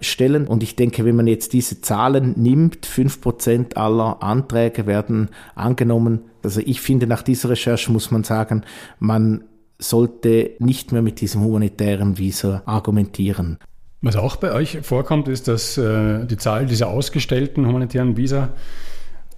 stellen. 0.00 0.46
Und 0.46 0.62
ich 0.62 0.76
denke, 0.76 1.04
wenn 1.04 1.16
man 1.16 1.26
jetzt 1.26 1.54
diese 1.54 1.80
Zahlen 1.80 2.34
nimmt, 2.36 2.86
fünf 2.86 3.20
Prozent 3.20 3.76
aller 3.76 4.22
Anträge 4.22 4.86
werden 4.86 5.30
angenommen. 5.56 6.20
Also 6.44 6.60
ich 6.64 6.80
finde, 6.80 7.08
nach 7.08 7.22
dieser 7.22 7.48
Recherche 7.48 7.90
muss 7.90 8.12
man 8.12 8.22
sagen, 8.22 8.62
man 9.00 9.42
sollte 9.80 10.52
nicht 10.60 10.92
mehr 10.92 11.02
mit 11.02 11.20
diesem 11.20 11.42
humanitären 11.42 12.16
Visa 12.16 12.62
argumentieren. 12.64 13.58
Was 14.02 14.14
auch 14.14 14.36
bei 14.36 14.52
euch 14.52 14.78
vorkommt, 14.82 15.26
ist, 15.26 15.48
dass 15.48 15.76
äh, 15.78 16.26
die 16.26 16.36
Zahl 16.36 16.66
dieser 16.66 16.90
ausgestellten 16.90 17.66
humanitären 17.66 18.16
Visa 18.16 18.50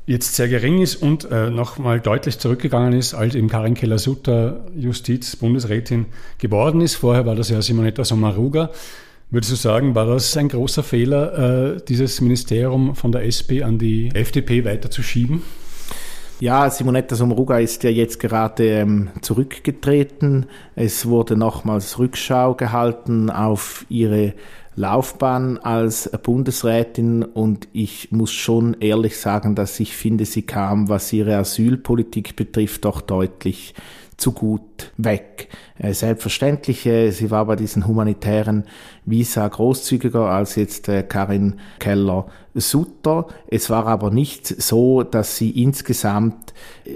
jetzt 0.07 0.37
sehr 0.37 0.49
gering 0.49 0.81
ist 0.81 0.97
und 0.97 1.31
äh, 1.31 1.51
nochmal 1.51 2.01
deutlich 2.01 2.39
zurückgegangen 2.39 2.93
ist, 2.93 3.15
als 3.15 3.35
eben 3.35 3.49
Karin 3.49 3.75
Keller-Sutter 3.75 4.65
Justizbundesrätin 4.77 6.07
geworden 6.39 6.81
ist. 6.81 6.95
Vorher 6.95 7.27
war 7.27 7.35
das 7.35 7.51
ja 7.51 7.61
Simonetta 7.61 8.05
Sommaruga. 8.05 8.71
Würdest 9.31 9.51
du 9.51 9.57
sagen, 9.57 9.97
war 9.97 10.07
das 10.07 10.37
ein 10.37 10.49
großer 10.49 10.85
Fehler, 10.85 11.75
äh, 11.75 11.81
dieses 11.89 12.21
Ministerium 12.21 12.95
von 12.95 13.11
der 13.11 13.27
SP 13.27 13.67
an 13.67 13.79
die 13.79 14.11
FDP 14.15 14.65
weiterzuschieben? 14.65 15.43
Ja, 16.39 16.71
Simonetta 16.71 17.17
Sommaruga 17.17 17.59
ist 17.59 17.83
ja 17.83 17.91
jetzt 17.91 18.21
gerade 18.21 18.69
ähm, 18.69 19.09
zurückgetreten. 19.23 20.47
Es 20.77 21.07
wurde 21.07 21.35
nochmals 21.35 21.99
Rückschau 21.99 22.55
gehalten 22.55 23.31
auf 23.31 23.87
ihre 23.89 24.35
Laufbahn 24.77 25.57
als 25.59 26.11
Bundesrätin 26.23 27.23
und 27.23 27.67
ich 27.73 28.13
muss 28.13 28.31
schon 28.31 28.77
ehrlich 28.81 29.19
sagen, 29.19 29.55
dass 29.55 29.81
ich 29.81 29.97
finde, 29.97 30.27
sie 30.27 30.43
kam, 30.43 30.91
was 30.91 31.13
ihre 31.13 31.37
Asylpolitik 31.37 32.37
betrifft, 32.37 32.85
doch 32.85 33.01
deutlich 33.01 33.75
zu 34.17 34.33
gut 34.33 34.93
weg. 34.97 35.49
Äh, 35.79 35.93
selbstverständlich, 35.93 36.87
äh, 36.87 37.11
sie 37.11 37.31
war 37.31 37.45
bei 37.45 37.57
diesen 37.57 37.87
humanitären 37.87 38.65
Visa 39.05 39.47
großzügiger 39.47 40.31
als 40.31 40.57
jetzt 40.57 40.89
äh, 40.89 41.03
Karin 41.03 41.61
Keller-Sutter. 41.79 43.27
Es 43.49 43.69
war 43.69 43.87
aber 43.87 44.11
nicht 44.11 44.47
so, 44.47 45.03
dass 45.03 45.37
sie 45.37 45.51
insgesamt 45.63 46.55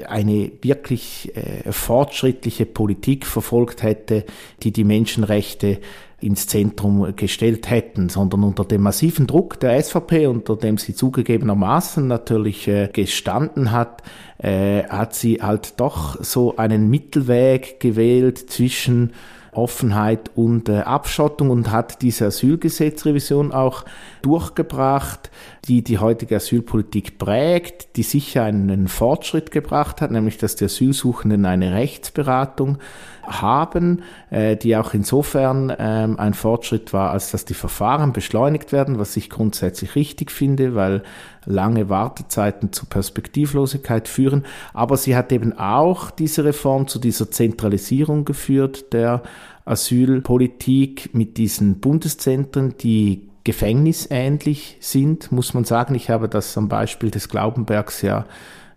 eine 0.09 0.51
wirklich 0.63 1.33
fortschrittliche 1.71 2.65
Politik 2.65 3.27
verfolgt 3.27 3.83
hätte, 3.83 4.25
die 4.63 4.73
die 4.73 4.85
Menschenrechte 4.85 5.81
ins 6.21 6.47
Zentrum 6.47 7.15
gestellt 7.17 7.71
hätten, 7.71 8.09
sondern 8.09 8.45
unter 8.45 8.65
dem 8.65 8.83
massiven 8.83 9.27
Druck 9.27 9.59
der 9.61 9.83
SVP, 9.83 10.27
unter 10.27 10.57
dem 10.57 10.79
sie 10.79 10.95
zugegebenermaßen 10.95 12.07
natürlich 12.07 12.69
äh, 12.69 12.89
gestanden 12.93 13.73
hat, 13.73 14.03
äh, 14.39 14.85
hat 14.85 15.15
sie 15.15 15.43
halt 15.43 15.81
doch 15.81 16.23
so 16.23 16.57
einen 16.57 16.91
Mittelweg 16.91 17.81
gewählt 17.81 18.51
zwischen 18.51 19.13
Offenheit 19.53 20.31
und 20.35 20.69
äh, 20.69 20.81
Abschottung 20.81 21.51
und 21.51 21.71
hat 21.71 22.03
diese 22.03 22.27
Asylgesetzrevision 22.27 23.53
auch 23.53 23.85
durchgebracht, 24.23 25.31
die 25.67 25.83
die 25.83 25.99
heutige 25.99 26.37
Asylpolitik 26.37 27.19
prägt, 27.19 27.97
die 27.97 28.03
sicher 28.03 28.45
einen 28.45 28.89
Fortschritt 28.89 29.51
gebracht 29.51 30.01
hat, 30.01 30.11
nämlich 30.11 30.39
dass 30.39 30.57
die 30.57 30.67
Asylsuchenden 30.67 31.47
eine 31.47 31.75
Rechtsberatung 31.75 32.79
haben, 33.23 34.03
äh, 34.31 34.57
die 34.57 34.77
auch 34.77 34.95
insofern 34.95 35.73
ähm, 35.79 36.19
ein 36.19 36.35
Fortschritt 36.35 36.93
war, 36.93 37.11
als 37.11 37.31
dass 37.31 37.45
die 37.45 37.55
Verfahren 37.55 38.13
beschleunigt 38.13 38.73
werden, 38.73 38.99
was 38.99 39.17
ich 39.17 39.31
grundsätzlich 39.31 39.95
richtig 39.95 40.31
finde, 40.31 40.75
weil 40.75 41.03
lange 41.47 41.89
Wartezeiten 41.89 42.73
zu 42.73 42.87
Perspektivlosigkeit 42.87 44.09
führen. 44.09 44.45
Aber 44.75 44.97
sie 44.97 45.17
hat 45.17 45.33
eben 45.33 45.57
auch 45.59 46.11
diese 46.11 46.45
Reform 46.45 46.87
zu 46.87 46.99
dieser 46.99 47.31
Zentralisierung 47.31 48.25
geführt 48.25 48.93
der 48.93 49.23
Asylpolitik 49.65 51.15
mit 51.15 51.37
diesen 51.37 51.81
Bundeszentren, 51.81 52.75
die 52.79 53.29
gefängnisähnlich 53.45 54.77
sind, 54.81 55.33
muss 55.33 55.55
man 55.55 55.65
sagen. 55.65 55.95
Ich 55.95 56.11
habe 56.11 56.29
das 56.29 56.57
am 56.59 56.69
Beispiel 56.69 57.11
des 57.11 57.29
Glaubenbergs 57.29 58.03
ja 58.03 58.27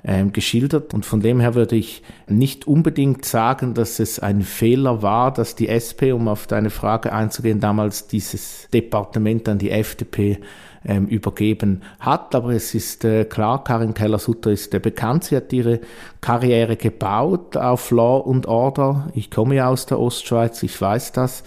ähm, 0.03 0.33
geschildert. 0.33 0.93
Und 0.93 1.05
von 1.05 1.21
dem 1.21 1.39
her 1.39 1.55
würde 1.55 1.75
ich 1.75 2.03
nicht 2.27 2.67
unbedingt 2.67 3.25
sagen, 3.25 3.73
dass 3.73 3.99
es 3.99 4.19
ein 4.19 4.41
Fehler 4.41 5.01
war, 5.01 5.31
dass 5.31 5.55
die 5.55 5.69
SP, 5.69 6.11
um 6.11 6.27
auf 6.27 6.47
deine 6.47 6.69
Frage 6.69 7.13
einzugehen, 7.13 7.59
damals 7.59 8.07
dieses 8.07 8.67
Departement 8.73 9.47
an 9.47 9.59
die 9.59 9.71
FDP 9.71 10.39
ähm, 10.85 11.07
übergeben 11.07 11.81
hat. 11.99 12.35
Aber 12.35 12.49
es 12.49 12.75
ist 12.75 13.05
äh, 13.05 13.25
klar, 13.25 13.63
Karin 13.63 13.93
Keller-Sutter 13.93 14.51
ist 14.51 14.73
äh, 14.73 14.79
bekannt. 14.79 15.25
Sie 15.25 15.35
hat 15.35 15.53
ihre 15.53 15.79
Karriere 16.21 16.75
gebaut 16.75 17.55
auf 17.55 17.91
Law 17.91 18.17
und 18.17 18.45
Order. 18.47 19.09
Ich 19.15 19.31
komme 19.31 19.55
ja 19.55 19.69
aus 19.69 19.85
der 19.85 19.99
Ostschweiz, 19.99 20.61
ich 20.63 20.79
weiß 20.79 21.13
das. 21.13 21.43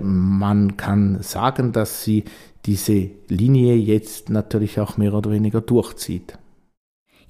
Man 0.00 0.76
kann 0.76 1.22
sagen, 1.22 1.72
dass 1.72 2.02
sie 2.02 2.24
diese 2.66 3.10
Linie 3.28 3.76
jetzt 3.76 4.28
natürlich 4.28 4.80
auch 4.80 4.96
mehr 4.96 5.14
oder 5.14 5.30
weniger 5.30 5.60
durchzieht. 5.60 6.36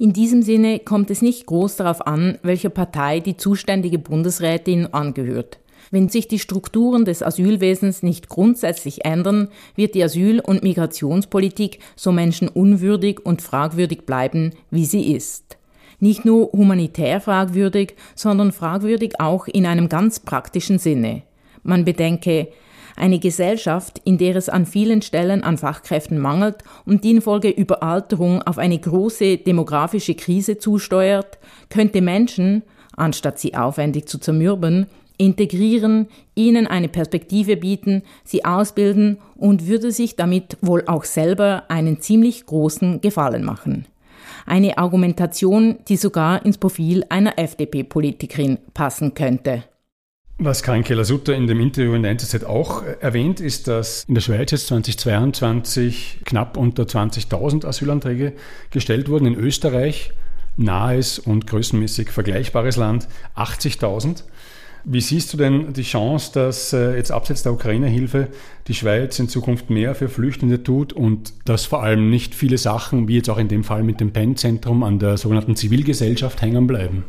In 0.00 0.14
diesem 0.14 0.40
Sinne 0.40 0.78
kommt 0.78 1.10
es 1.10 1.20
nicht 1.20 1.44
groß 1.44 1.76
darauf 1.76 2.06
an, 2.06 2.38
welcher 2.42 2.70
Partei 2.70 3.20
die 3.20 3.36
zuständige 3.36 3.98
Bundesrätin 3.98 4.94
angehört. 4.94 5.58
Wenn 5.90 6.08
sich 6.08 6.26
die 6.26 6.38
Strukturen 6.38 7.04
des 7.04 7.22
Asylwesens 7.22 8.02
nicht 8.02 8.30
grundsätzlich 8.30 9.04
ändern, 9.04 9.48
wird 9.76 9.94
die 9.94 10.02
Asyl- 10.02 10.40
und 10.40 10.62
Migrationspolitik 10.62 11.80
so 11.96 12.12
menschenunwürdig 12.12 13.26
und 13.26 13.42
fragwürdig 13.42 14.06
bleiben, 14.06 14.54
wie 14.70 14.86
sie 14.86 15.12
ist. 15.12 15.58
Nicht 15.98 16.24
nur 16.24 16.50
humanitär 16.52 17.20
fragwürdig, 17.20 17.94
sondern 18.14 18.52
fragwürdig 18.52 19.20
auch 19.20 19.48
in 19.48 19.66
einem 19.66 19.90
ganz 19.90 20.18
praktischen 20.18 20.78
Sinne. 20.78 21.24
Man 21.62 21.84
bedenke, 21.84 22.48
eine 22.96 23.18
Gesellschaft, 23.18 24.00
in 24.04 24.18
der 24.18 24.36
es 24.36 24.48
an 24.48 24.66
vielen 24.66 25.02
Stellen 25.02 25.42
an 25.42 25.58
Fachkräften 25.58 26.18
mangelt 26.18 26.64
und 26.86 27.04
die 27.04 27.10
infolge 27.10 27.48
Überalterung 27.50 28.42
auf 28.42 28.58
eine 28.58 28.78
große 28.78 29.38
demografische 29.38 30.14
Krise 30.14 30.58
zusteuert, 30.58 31.38
könnte 31.68 32.00
Menschen, 32.00 32.62
anstatt 32.96 33.38
sie 33.38 33.54
aufwendig 33.54 34.06
zu 34.06 34.18
zermürben, 34.18 34.86
integrieren, 35.20 36.08
ihnen 36.34 36.66
eine 36.66 36.88
Perspektive 36.88 37.56
bieten, 37.56 38.02
sie 38.24 38.44
ausbilden 38.44 39.18
und 39.36 39.66
würde 39.66 39.92
sich 39.92 40.16
damit 40.16 40.56
wohl 40.62 40.84
auch 40.86 41.04
selber 41.04 41.64
einen 41.68 42.00
ziemlich 42.00 42.46
großen 42.46 43.00
Gefallen 43.02 43.44
machen. 43.44 43.86
Eine 44.46 44.78
Argumentation, 44.78 45.76
die 45.88 45.96
sogar 45.96 46.44
ins 46.44 46.56
Profil 46.56 47.04
einer 47.10 47.38
FDP-Politikerin 47.38 48.58
passen 48.72 49.12
könnte. 49.14 49.64
Was 50.42 50.62
Karin 50.62 50.84
Keller-Sutter 50.84 51.34
in 51.34 51.46
dem 51.46 51.60
Interview 51.60 51.92
in 51.92 52.02
der 52.02 52.12
NZZ 52.12 52.44
auch 52.44 52.82
erwähnt, 52.82 53.40
ist, 53.40 53.68
dass 53.68 54.04
in 54.04 54.14
der 54.14 54.22
Schweiz 54.22 54.50
jetzt 54.52 54.68
2022 54.68 56.20
knapp 56.24 56.56
unter 56.56 56.84
20.000 56.84 57.66
Asylanträge 57.66 58.32
gestellt 58.70 59.10
wurden. 59.10 59.26
In 59.26 59.34
Österreich, 59.34 60.14
nahes 60.56 61.18
und 61.18 61.46
größenmäßig 61.46 62.08
vergleichbares 62.08 62.76
Land, 62.76 63.06
80.000. 63.36 64.22
Wie 64.84 65.02
siehst 65.02 65.30
du 65.34 65.36
denn 65.36 65.74
die 65.74 65.82
Chance, 65.82 66.30
dass 66.32 66.72
äh, 66.72 66.96
jetzt 66.96 67.12
abseits 67.12 67.42
der 67.42 67.52
Ukraine-Hilfe 67.52 68.28
die 68.66 68.74
Schweiz 68.74 69.18
in 69.18 69.28
Zukunft 69.28 69.68
mehr 69.68 69.94
für 69.94 70.08
Flüchtende 70.08 70.62
tut 70.62 70.94
und 70.94 71.34
dass 71.44 71.66
vor 71.66 71.82
allem 71.82 72.08
nicht 72.08 72.34
viele 72.34 72.56
Sachen, 72.56 73.08
wie 73.08 73.16
jetzt 73.16 73.28
auch 73.28 73.36
in 73.36 73.48
dem 73.48 73.62
Fall 73.62 73.82
mit 73.82 74.00
dem 74.00 74.10
PEN-Zentrum, 74.10 74.84
an 74.84 74.98
der 75.00 75.18
sogenannten 75.18 75.54
Zivilgesellschaft 75.54 76.40
hängen 76.40 76.66
bleiben? 76.66 77.04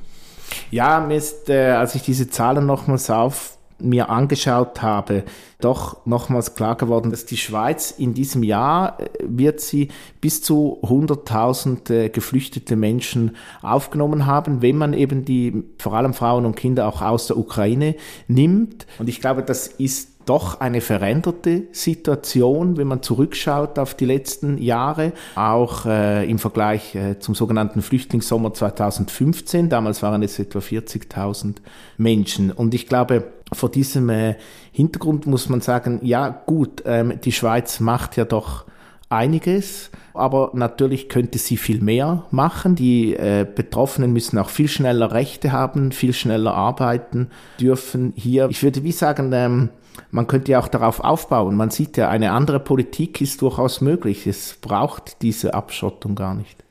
Ja, 0.69 0.99
mir 0.99 1.17
ist, 1.17 1.49
äh, 1.49 1.71
als 1.71 1.95
ich 1.95 2.01
diese 2.01 2.29
Zahlen 2.29 2.65
nochmals 2.65 3.09
auf 3.09 3.57
mir 3.83 4.09
angeschaut 4.09 4.81
habe, 4.81 5.23
doch 5.59 6.05
nochmals 6.05 6.55
klar 6.55 6.75
geworden, 6.75 7.11
dass 7.11 7.25
die 7.25 7.37
Schweiz 7.37 7.91
in 7.91 8.13
diesem 8.13 8.43
Jahr 8.43 8.99
äh, 8.99 9.09
wird 9.21 9.59
sie 9.59 9.89
bis 10.19 10.41
zu 10.41 10.79
100.000 10.83 11.91
äh, 11.91 12.09
geflüchtete 12.09 12.75
Menschen 12.75 13.35
aufgenommen 13.61 14.25
haben, 14.25 14.61
wenn 14.61 14.77
man 14.77 14.93
eben 14.93 15.25
die 15.25 15.63
vor 15.77 15.93
allem 15.93 16.13
Frauen 16.13 16.45
und 16.45 16.55
Kinder 16.55 16.87
auch 16.87 17.01
aus 17.01 17.27
der 17.27 17.37
Ukraine 17.37 17.95
nimmt. 18.27 18.85
Und 18.99 19.09
ich 19.09 19.19
glaube, 19.21 19.43
das 19.43 19.67
ist 19.67 20.10
doch 20.25 20.59
eine 20.59 20.81
veränderte 20.81 21.63
Situation, 21.71 22.77
wenn 22.77 22.87
man 22.87 23.01
zurückschaut 23.01 23.79
auf 23.79 23.93
die 23.95 24.05
letzten 24.05 24.57
Jahre, 24.57 25.13
auch 25.35 25.85
äh, 25.85 26.29
im 26.29 26.39
Vergleich 26.39 26.95
äh, 26.95 27.19
zum 27.19 27.35
sogenannten 27.35 27.81
Flüchtlingssommer 27.81 28.53
2015. 28.53 29.69
Damals 29.69 30.01
waren 30.01 30.23
es 30.23 30.39
etwa 30.39 30.59
40.000 30.59 31.55
Menschen. 31.97 32.51
Und 32.51 32.73
ich 32.73 32.87
glaube, 32.87 33.25
vor 33.53 33.69
diesem 33.69 34.09
äh, 34.09 34.35
Hintergrund 34.71 35.27
muss 35.27 35.49
man 35.49 35.61
sagen, 35.61 35.99
ja 36.03 36.29
gut, 36.29 36.83
ähm, 36.85 37.19
die 37.23 37.31
Schweiz 37.31 37.79
macht 37.79 38.17
ja 38.17 38.25
doch 38.25 38.65
einiges, 39.09 39.91
aber 40.13 40.51
natürlich 40.53 41.09
könnte 41.09 41.37
sie 41.37 41.57
viel 41.57 41.81
mehr 41.81 42.25
machen. 42.31 42.75
Die 42.75 43.15
äh, 43.15 43.45
Betroffenen 43.45 44.13
müssen 44.13 44.37
auch 44.37 44.49
viel 44.49 44.67
schneller 44.67 45.11
Rechte 45.11 45.51
haben, 45.51 45.91
viel 45.91 46.13
schneller 46.13 46.53
arbeiten 46.53 47.29
dürfen. 47.59 48.13
Hier, 48.15 48.49
ich 48.49 48.63
würde 48.63 48.83
wie 48.83 48.91
sagen, 48.91 49.31
ähm, 49.33 49.69
man 50.09 50.27
könnte 50.27 50.51
ja 50.51 50.59
auch 50.59 50.67
darauf 50.67 50.99
aufbauen. 50.99 51.55
Man 51.55 51.69
sieht 51.69 51.97
ja, 51.97 52.09
eine 52.09 52.31
andere 52.31 52.59
Politik 52.59 53.21
ist 53.21 53.41
durchaus 53.41 53.81
möglich. 53.81 54.27
Es 54.27 54.57
braucht 54.59 55.21
diese 55.21 55.53
Abschottung 55.53 56.15
gar 56.15 56.33
nicht. 56.33 56.63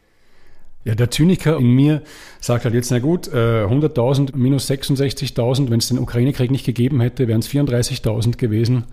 Ja, 0.84 0.94
der 0.94 1.10
Zyniker 1.10 1.58
in 1.58 1.74
mir 1.74 2.02
sagt 2.40 2.64
halt 2.64 2.74
jetzt, 2.74 2.90
na 2.90 3.00
gut, 3.00 3.28
100.000 3.28 4.32
äh, 4.32 4.36
minus 4.36 4.70
66.000, 4.70 5.68
wenn 5.70 5.78
es 5.78 5.88
den 5.88 5.98
Ukraine-Krieg 5.98 6.50
nicht 6.50 6.64
gegeben 6.64 7.00
hätte, 7.00 7.28
wären 7.28 7.40
es 7.40 7.50
34.000 7.50 8.38
gewesen. 8.38 8.84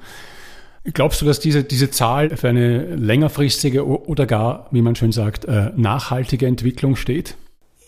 Glaubst 0.93 1.21
du, 1.21 1.25
dass 1.25 1.39
diese, 1.39 1.63
diese 1.63 1.91
Zahl 1.91 2.35
für 2.37 2.47
eine 2.47 2.95
längerfristige 2.95 3.85
oder 3.85 4.25
gar, 4.25 4.67
wie 4.71 4.81
man 4.81 4.95
schön 4.95 5.11
sagt, 5.11 5.45
äh, 5.45 5.71
nachhaltige 5.75 6.47
Entwicklung 6.47 6.95
steht? 6.95 7.35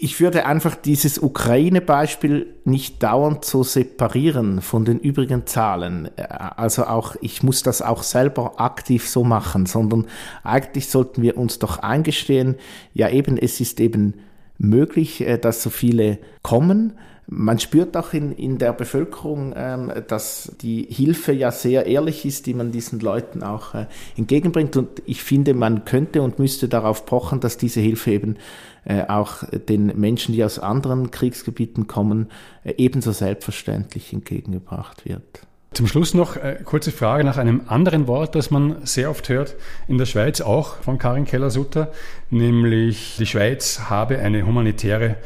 Ich 0.02 0.22
würde 0.22 0.46
einfach 0.46 0.76
dieses 0.76 1.20
Ukraine-Beispiel 1.20 2.48
nicht 2.64 3.04
dauernd 3.04 3.44
so 3.44 3.64
separieren 3.64 4.62
von 4.62 4.86
den 4.86 5.00
übrigen 5.00 5.46
Zahlen. 5.46 6.10
Äh, 6.18 6.24
also 6.24 6.86
auch, 6.86 7.16
ich 7.22 7.42
muss 7.42 7.64
das 7.64 7.82
auch 7.82 8.04
selber 8.04 8.60
aktiv 8.60 9.08
so 9.08 9.24
machen, 9.24 9.66
sondern 9.66 10.08
eigentlich 10.44 10.88
sollten 10.88 11.22
wir 11.22 11.38
uns 11.38 11.60
doch 11.60 11.80
eingestehen, 11.80 12.56
ja 12.94 13.10
eben, 13.10 13.38
es 13.38 13.62
ist 13.62 13.80
eben 13.80 14.16
möglich, 14.58 15.22
äh, 15.22 15.38
dass 15.38 15.64
so 15.64 15.70
viele 15.70 16.20
kommen. 16.42 16.94
Man 17.32 17.60
spürt 17.60 17.96
auch 17.96 18.14
in, 18.14 18.32
in 18.32 18.58
der 18.58 18.74
Bevölkerung, 18.74 19.54
ähm, 19.56 19.92
dass 20.08 20.52
die 20.62 20.88
Hilfe 20.90 21.32
ja 21.32 21.52
sehr 21.52 21.86
ehrlich 21.86 22.26
ist, 22.26 22.48
die 22.48 22.56
man 22.56 22.72
diesen 22.72 23.00
Leuten 23.00 23.44
auch 23.44 23.76
äh, 23.76 23.86
entgegenbringt. 24.18 24.76
Und 24.78 25.04
ich 25.06 25.22
finde, 25.22 25.54
man 25.54 25.86
könnte 25.86 26.24
und 26.24 26.40
müsste 26.40 26.68
darauf 26.68 27.06
pochen, 27.06 27.40
dass 27.40 27.58
diese 27.58 27.82
Hilfe 27.82 28.12
eben 28.12 28.38
äh, 28.84 29.04
auch 29.08 29.44
den 29.52 30.00
Menschen, 30.00 30.34
die 30.34 30.44
aus 30.44 30.58
anderen 30.58 31.12
Kriegsgebieten 31.12 31.86
kommen, 31.86 32.32
äh, 32.64 32.74
ebenso 32.78 33.12
selbstverständlich 33.12 34.12
entgegengebracht 34.12 35.06
wird. 35.06 35.42
Zum 35.74 35.86
Schluss 35.86 36.16
noch 36.16 36.36
äh, 36.36 36.60
kurze 36.66 36.92
Frage 36.92 37.24
nach 37.24 37.38
einem 37.38 37.62
anderen 37.68 38.08
Wort, 38.08 38.34
das 38.34 38.50
man 38.50 38.78
sehr 38.88 39.12
oft 39.12 39.30
hört 39.30 39.56
in 39.88 40.00
der 40.00 40.08
Schweiz, 40.08 40.42
auch 40.42 40.78
von 40.78 40.98
Karin 40.98 41.26
Keller-Sutter, 41.26 41.92
nämlich 42.32 43.18
die 43.20 43.28
Schweiz 43.28 43.82
habe 43.88 44.18
eine 44.18 44.48
humanitäre 44.48 45.18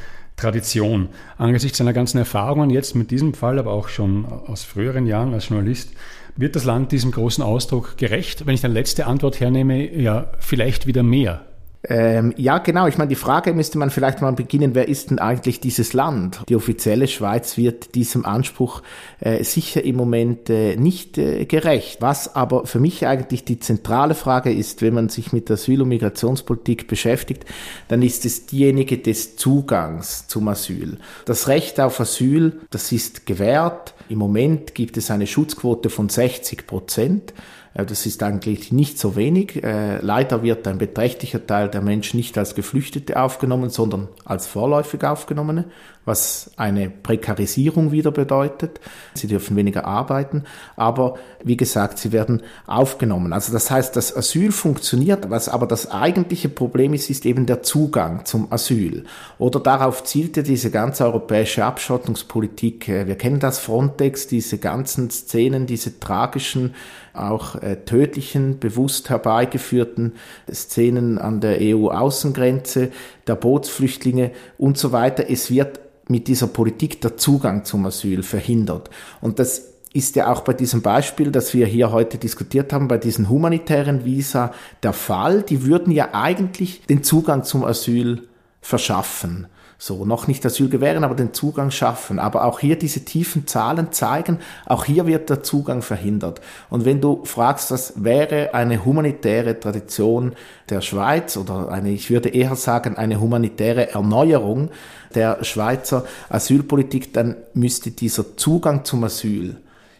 Tradition. 0.44 1.08
Angesichts 1.38 1.78
seiner 1.78 1.94
ganzen 1.94 2.18
Erfahrungen 2.18 2.70
jetzt 2.70 2.96
mit 2.96 3.12
diesem 3.12 3.34
Fall, 3.34 3.60
aber 3.60 3.72
auch 3.72 3.88
schon 3.88 4.26
aus 4.26 4.64
früheren 4.64 5.08
Jahren 5.08 5.34
als 5.34 5.48
Journalist, 5.48 5.94
wird 6.36 6.58
das 6.58 6.66
Land 6.66 6.92
diesem 6.92 7.12
großen 7.12 7.44
Ausdruck 7.44 7.98
gerecht? 7.98 8.46
Wenn 8.46 8.54
ich 8.54 8.66
eine 8.66 8.74
letzte 8.74 9.06
Antwort 9.06 9.40
hernehme, 9.40 9.90
ja, 9.96 10.32
vielleicht 10.40 10.86
wieder 10.86 11.02
mehr. 11.02 11.46
Ähm, 11.89 12.34
ja, 12.38 12.60
genau. 12.60 12.88
Ich 12.88 12.98
meine, 12.98 13.10
die 13.10 13.15
Frage 13.15 13.54
müsste 13.54 13.78
man 13.78 13.89
vielleicht 13.89 14.22
mal 14.22 14.32
beginnen, 14.32 14.74
wer 14.74 14.88
ist 14.88 15.10
denn 15.10 15.19
eigentlich 15.19 15.60
dieses 15.60 15.91
Land? 15.91 16.41
Die 16.48 16.56
offizielle 16.56 17.08
Schweiz 17.08 17.58
wird 17.58 17.96
diesem 17.96 18.26
Anspruch 18.26 18.82
äh, 19.19 19.43
sicher 19.43 19.84
im 19.84 19.98
Moment 19.98 20.50
äh, 20.50 20.78
nicht 20.78 21.17
äh, 21.17 21.46
gerecht. 21.46 22.02
Was 22.02 22.36
aber 22.36 22.65
für 22.65 22.80
mich 22.80 23.06
eigentlich 23.06 23.43
die 23.43 23.60
zentrale 23.60 24.15
Frage 24.15 24.54
ist, 24.54 24.82
wenn 24.82 24.93
man 24.93 25.10
sich 25.10 25.34
mit 25.34 25.52
Asyl- 25.52 25.82
und 25.82 25.89
Migrationspolitik 25.89 26.88
beschäftigt, 26.88 27.43
dann 27.89 28.02
ist 28.02 28.26
es 28.26 28.46
diejenige 28.46 28.98
des 28.98 29.36
Zugangs 29.36 30.28
zum 30.28 30.48
Asyl. 30.48 31.00
Das 31.26 31.50
Recht 31.50 31.82
auf 31.82 32.00
Asyl, 32.00 32.62
das 32.69 32.93
ist 32.93 33.26
gewährt. 33.26 33.93
Im 34.08 34.19
Moment 34.19 34.74
gibt 34.74 34.96
es 34.96 35.12
eine 35.12 35.28
Schutzquote 35.28 35.89
von 35.89 36.08
60 36.08 36.65
Prozent. 36.65 37.34
Äh, 37.74 37.86
das 37.86 38.06
ist 38.06 38.24
eigentlich 38.24 38.72
nicht 38.72 39.00
so 39.00 39.16
wenig. 39.16 39.64
Äh, 39.64 40.00
leider 40.02 40.44
wird 40.44 40.68
ein 40.68 40.78
beträchtlicher 40.78 41.46
Teil 41.46 41.70
der 41.70 41.82
Menschen 41.82 42.18
nicht 42.18 42.38
als 42.38 42.56
Geflüchtete 42.56 43.22
aufgenommen, 43.22 43.70
sondern 43.70 44.08
als 44.26 44.48
vorläufig 44.48 45.04
Aufgenommene, 45.04 45.66
was 46.06 46.52
eine 46.58 46.90
Prekarisierung 46.90 47.92
wieder 47.92 48.12
bedeutet. 48.12 48.80
Sie 49.14 49.28
dürfen 49.28 49.56
weniger 49.56 49.86
arbeiten, 49.86 50.44
aber 50.76 51.16
wie 51.44 51.58
gesagt, 51.58 51.98
sie 51.98 52.12
werden 52.12 52.42
aufgenommen. 52.68 53.34
Also 53.34 53.54
das 53.54 53.72
heißt, 53.72 53.96
das 53.96 54.16
Asyl 54.16 54.52
funktioniert, 54.52 55.30
was 55.30 55.50
aber 55.50 55.66
das 55.66 55.90
eigentliche 55.90 56.50
Problem 56.50 56.94
ist, 56.94 57.10
ist 57.10 57.26
eben 57.26 57.46
der 57.46 57.64
Zugang 57.64 58.26
zum 58.26 58.52
Asyl. 58.52 59.06
Oder 59.38 59.60
darauf 59.60 60.04
zielte 60.04 60.44
diese 60.44 60.72
ganze 60.72 61.06
europäische 61.06 61.66
Abschottungspolitik. 61.66 62.90
Äh, 62.90 63.08
wir 63.08 63.16
kennen 63.16 63.40
das 63.40 63.60
Frontex, 63.60 64.28
diese 64.28 64.58
ganzen 64.58 65.10
Szenen, 65.10 65.66
diese 65.66 66.00
tragischen 66.00 66.74
auch 67.13 67.56
äh, 67.56 67.78
tödlichen, 67.86 68.60
bewusst 68.60 69.10
herbeigeführten 69.10 70.13
Szenen 70.52 71.17
an 71.17 71.41
der 71.41 71.58
EU-Außengrenze, 71.62 72.91
der 73.28 73.36
Bootsflüchtlinge 73.36 74.32
und 74.58 74.78
so 74.78 74.91
weiter. 74.91 75.30
Es 75.30 75.52
wird 75.52 75.80
mit 76.08 76.28
dieser 76.28 76.47
Politik 76.47 77.02
der 77.02 77.17
Zugang 77.17 77.65
zum 77.65 77.86
Asyl 77.86 78.23
verhindert. 78.23 78.89
Und 79.21 79.39
das 79.39 79.69
ist 79.93 80.15
ja 80.15 80.32
auch 80.32 80.41
bei 80.41 80.54
diesem 80.54 80.82
Beispiel, 80.82 81.32
das 81.32 81.54
wir 81.54 81.67
hier 81.67 81.91
heute 81.91 82.17
diskutiert 82.17 82.73
haben, 82.73 82.88
bei 82.88 82.97
diesen 82.97 83.30
humanitären 83.30 84.06
Visa 84.06 84.54
der 84.82 84.93
Fall. 84.93 85.43
Die 85.43 85.65
würden 85.65 85.91
ja 85.91 86.10
eigentlich 86.13 86.82
den 86.88 87.04
Zugang 87.04 87.43
zum 87.43 87.63
Asyl 87.63 88.28
verschaffen. 88.60 89.47
So, 89.86 90.06
noch 90.06 90.28
nicht 90.28 90.46
Asyl 90.46 90.69
gewähren, 90.69 91.04
aber 91.04 91.13
den 91.13 91.34
Zugang 91.34 91.69
schaffen. 91.69 92.17
Aber 92.17 92.46
auch 92.46 92.62
hier 92.62 92.78
diese 92.78 93.04
tiefen 93.04 93.48
Zahlen 93.48 93.91
zeigen, 93.91 94.39
auch 94.65 94.86
hier 94.86 95.08
wird 95.08 95.30
der 95.30 95.43
Zugang 95.43 95.82
verhindert. 95.82 96.39
Und 96.69 96.86
wenn 96.86 97.02
du 97.02 97.26
fragst, 97.26 97.69
was 97.69 98.02
wäre 98.02 98.54
eine 98.54 98.86
humanitäre 98.86 99.60
Tradition 99.60 100.36
der 100.69 100.80
Schweiz 100.80 101.36
oder 101.36 101.67
eine, 101.67 101.91
ich 101.91 102.10
würde 102.10 102.30
eher 102.30 102.56
sagen, 102.56 102.96
eine 102.96 103.19
humanitäre 103.19 103.91
Erneuerung 103.91 104.69
der 105.15 105.43
Schweizer 105.43 106.06
Asylpolitik, 106.30 107.13
dann 107.13 107.36
müsste 107.54 107.91
dieser 107.91 108.38
Zugang 108.38 108.86
zum 108.86 109.04
Asyl 109.04 109.58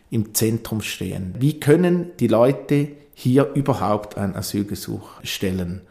im 0.10 0.34
Zentrum 0.34 0.80
stehen. 0.80 1.36
Wie 1.40 1.60
können 1.60 2.12
die 2.22 2.28
Leute 2.28 2.88
hier 3.16 3.52
überhaupt 3.54 4.18
ein 4.18 4.34
Asylgesuch 4.34 5.10
stellen? 5.24 5.82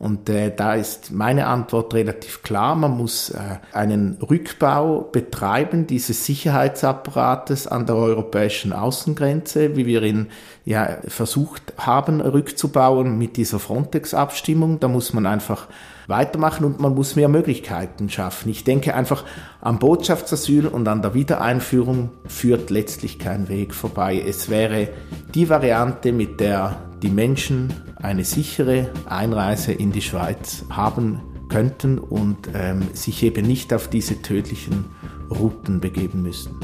Und 0.00 0.30
äh, 0.30 0.50
da 0.50 0.76
ist 0.76 1.12
meine 1.12 1.46
Antwort 1.46 1.92
relativ 1.92 2.42
klar. 2.42 2.74
Man 2.74 2.92
muss 2.96 3.28
äh, 3.28 3.38
einen 3.74 4.16
Rückbau 4.22 5.02
betreiben 5.02 5.86
dieses 5.86 6.24
Sicherheitsapparates 6.24 7.66
an 7.66 7.84
der 7.84 7.96
europäischen 7.96 8.72
Außengrenze, 8.72 9.76
wie 9.76 9.84
wir 9.84 10.02
ihn 10.02 10.28
ja 10.64 10.96
versucht 11.06 11.74
haben 11.76 12.22
rückzubauen 12.22 13.18
mit 13.18 13.36
dieser 13.36 13.58
Frontex-Abstimmung. 13.58 14.80
Da 14.80 14.88
muss 14.88 15.12
man 15.12 15.26
einfach 15.26 15.68
weitermachen 16.10 16.64
und 16.64 16.80
man 16.80 16.94
muss 16.94 17.16
mehr 17.16 17.28
Möglichkeiten 17.28 18.10
schaffen. 18.10 18.50
Ich 18.50 18.64
denke 18.64 18.94
einfach 18.94 19.24
am 19.60 19.78
Botschaftsasyl 19.78 20.66
und 20.66 20.86
an 20.88 21.00
der 21.00 21.14
Wiedereinführung 21.14 22.10
führt 22.26 22.68
letztlich 22.68 23.18
kein 23.18 23.48
Weg 23.48 23.74
vorbei. 23.74 24.22
Es 24.26 24.50
wäre 24.50 24.88
die 25.34 25.48
Variante, 25.48 26.12
mit 26.12 26.40
der 26.40 26.76
die 27.02 27.10
Menschen 27.10 27.72
eine 27.96 28.24
sichere 28.24 28.90
Einreise 29.06 29.72
in 29.72 29.92
die 29.92 30.02
Schweiz 30.02 30.64
haben 30.68 31.22
könnten 31.48 31.98
und 31.98 32.50
ähm, 32.54 32.82
sich 32.92 33.22
eben 33.22 33.46
nicht 33.46 33.72
auf 33.72 33.88
diese 33.88 34.20
tödlichen 34.22 34.84
Routen 35.30 35.80
begeben 35.80 36.22
müssen. 36.22 36.58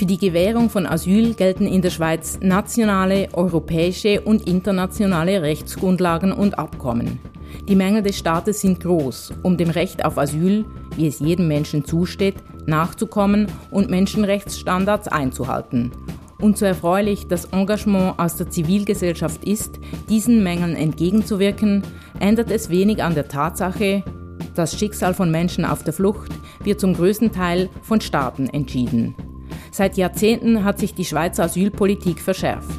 Für 0.00 0.06
die 0.06 0.16
Gewährung 0.16 0.70
von 0.70 0.86
Asyl 0.86 1.34
gelten 1.34 1.66
in 1.66 1.82
der 1.82 1.90
Schweiz 1.90 2.38
nationale, 2.40 3.28
europäische 3.34 4.22
und 4.22 4.48
internationale 4.48 5.42
Rechtsgrundlagen 5.42 6.32
und 6.32 6.58
Abkommen. 6.58 7.18
Die 7.68 7.76
Mängel 7.76 8.02
des 8.02 8.16
Staates 8.16 8.62
sind 8.62 8.80
groß, 8.80 9.34
um 9.42 9.58
dem 9.58 9.68
Recht 9.68 10.02
auf 10.02 10.16
Asyl, 10.16 10.64
wie 10.96 11.06
es 11.06 11.18
jedem 11.18 11.48
Menschen 11.48 11.84
zusteht, 11.84 12.36
nachzukommen 12.64 13.46
und 13.70 13.90
Menschenrechtsstandards 13.90 15.06
einzuhalten 15.06 15.92
und 16.40 16.56
so 16.56 16.64
erfreulich 16.64 17.26
das 17.26 17.44
Engagement 17.52 18.18
aus 18.18 18.36
der 18.36 18.48
Zivilgesellschaft 18.48 19.44
ist, 19.44 19.80
diesen 20.08 20.42
Mängeln 20.42 20.76
entgegenzuwirken, 20.76 21.82
ändert 22.18 22.50
es 22.50 22.70
wenig 22.70 23.02
an 23.02 23.14
der 23.14 23.28
Tatsache, 23.28 24.02
das 24.54 24.78
Schicksal 24.78 25.12
von 25.12 25.30
Menschen 25.30 25.66
auf 25.66 25.84
der 25.84 25.92
Flucht 25.92 26.32
wird 26.64 26.80
zum 26.80 26.94
größten 26.94 27.32
Teil 27.32 27.68
von 27.82 28.00
Staaten 28.00 28.48
entschieden. 28.48 29.14
Seit 29.72 29.96
Jahrzehnten 29.96 30.64
hat 30.64 30.78
sich 30.78 30.94
die 30.94 31.04
Schweizer 31.04 31.44
Asylpolitik 31.44 32.20
verschärft. 32.20 32.70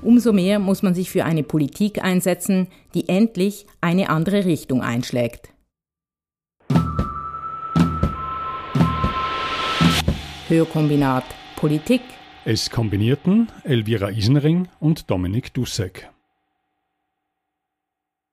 Umso 0.00 0.32
mehr 0.32 0.58
muss 0.58 0.82
man 0.82 0.94
sich 0.94 1.10
für 1.10 1.24
eine 1.24 1.42
Politik 1.42 2.02
einsetzen, 2.02 2.68
die 2.94 3.08
endlich 3.08 3.66
eine 3.80 4.08
andere 4.08 4.44
Richtung 4.44 4.80
einschlägt. 4.80 5.52
Hörkombinat 10.48 11.24
Politik 11.56 12.00
Es 12.46 12.70
kombinierten 12.70 13.48
Elvira 13.64 14.08
Isenring 14.10 14.68
und 14.80 15.10
Dominik 15.10 15.52
Dussek. 15.52 16.08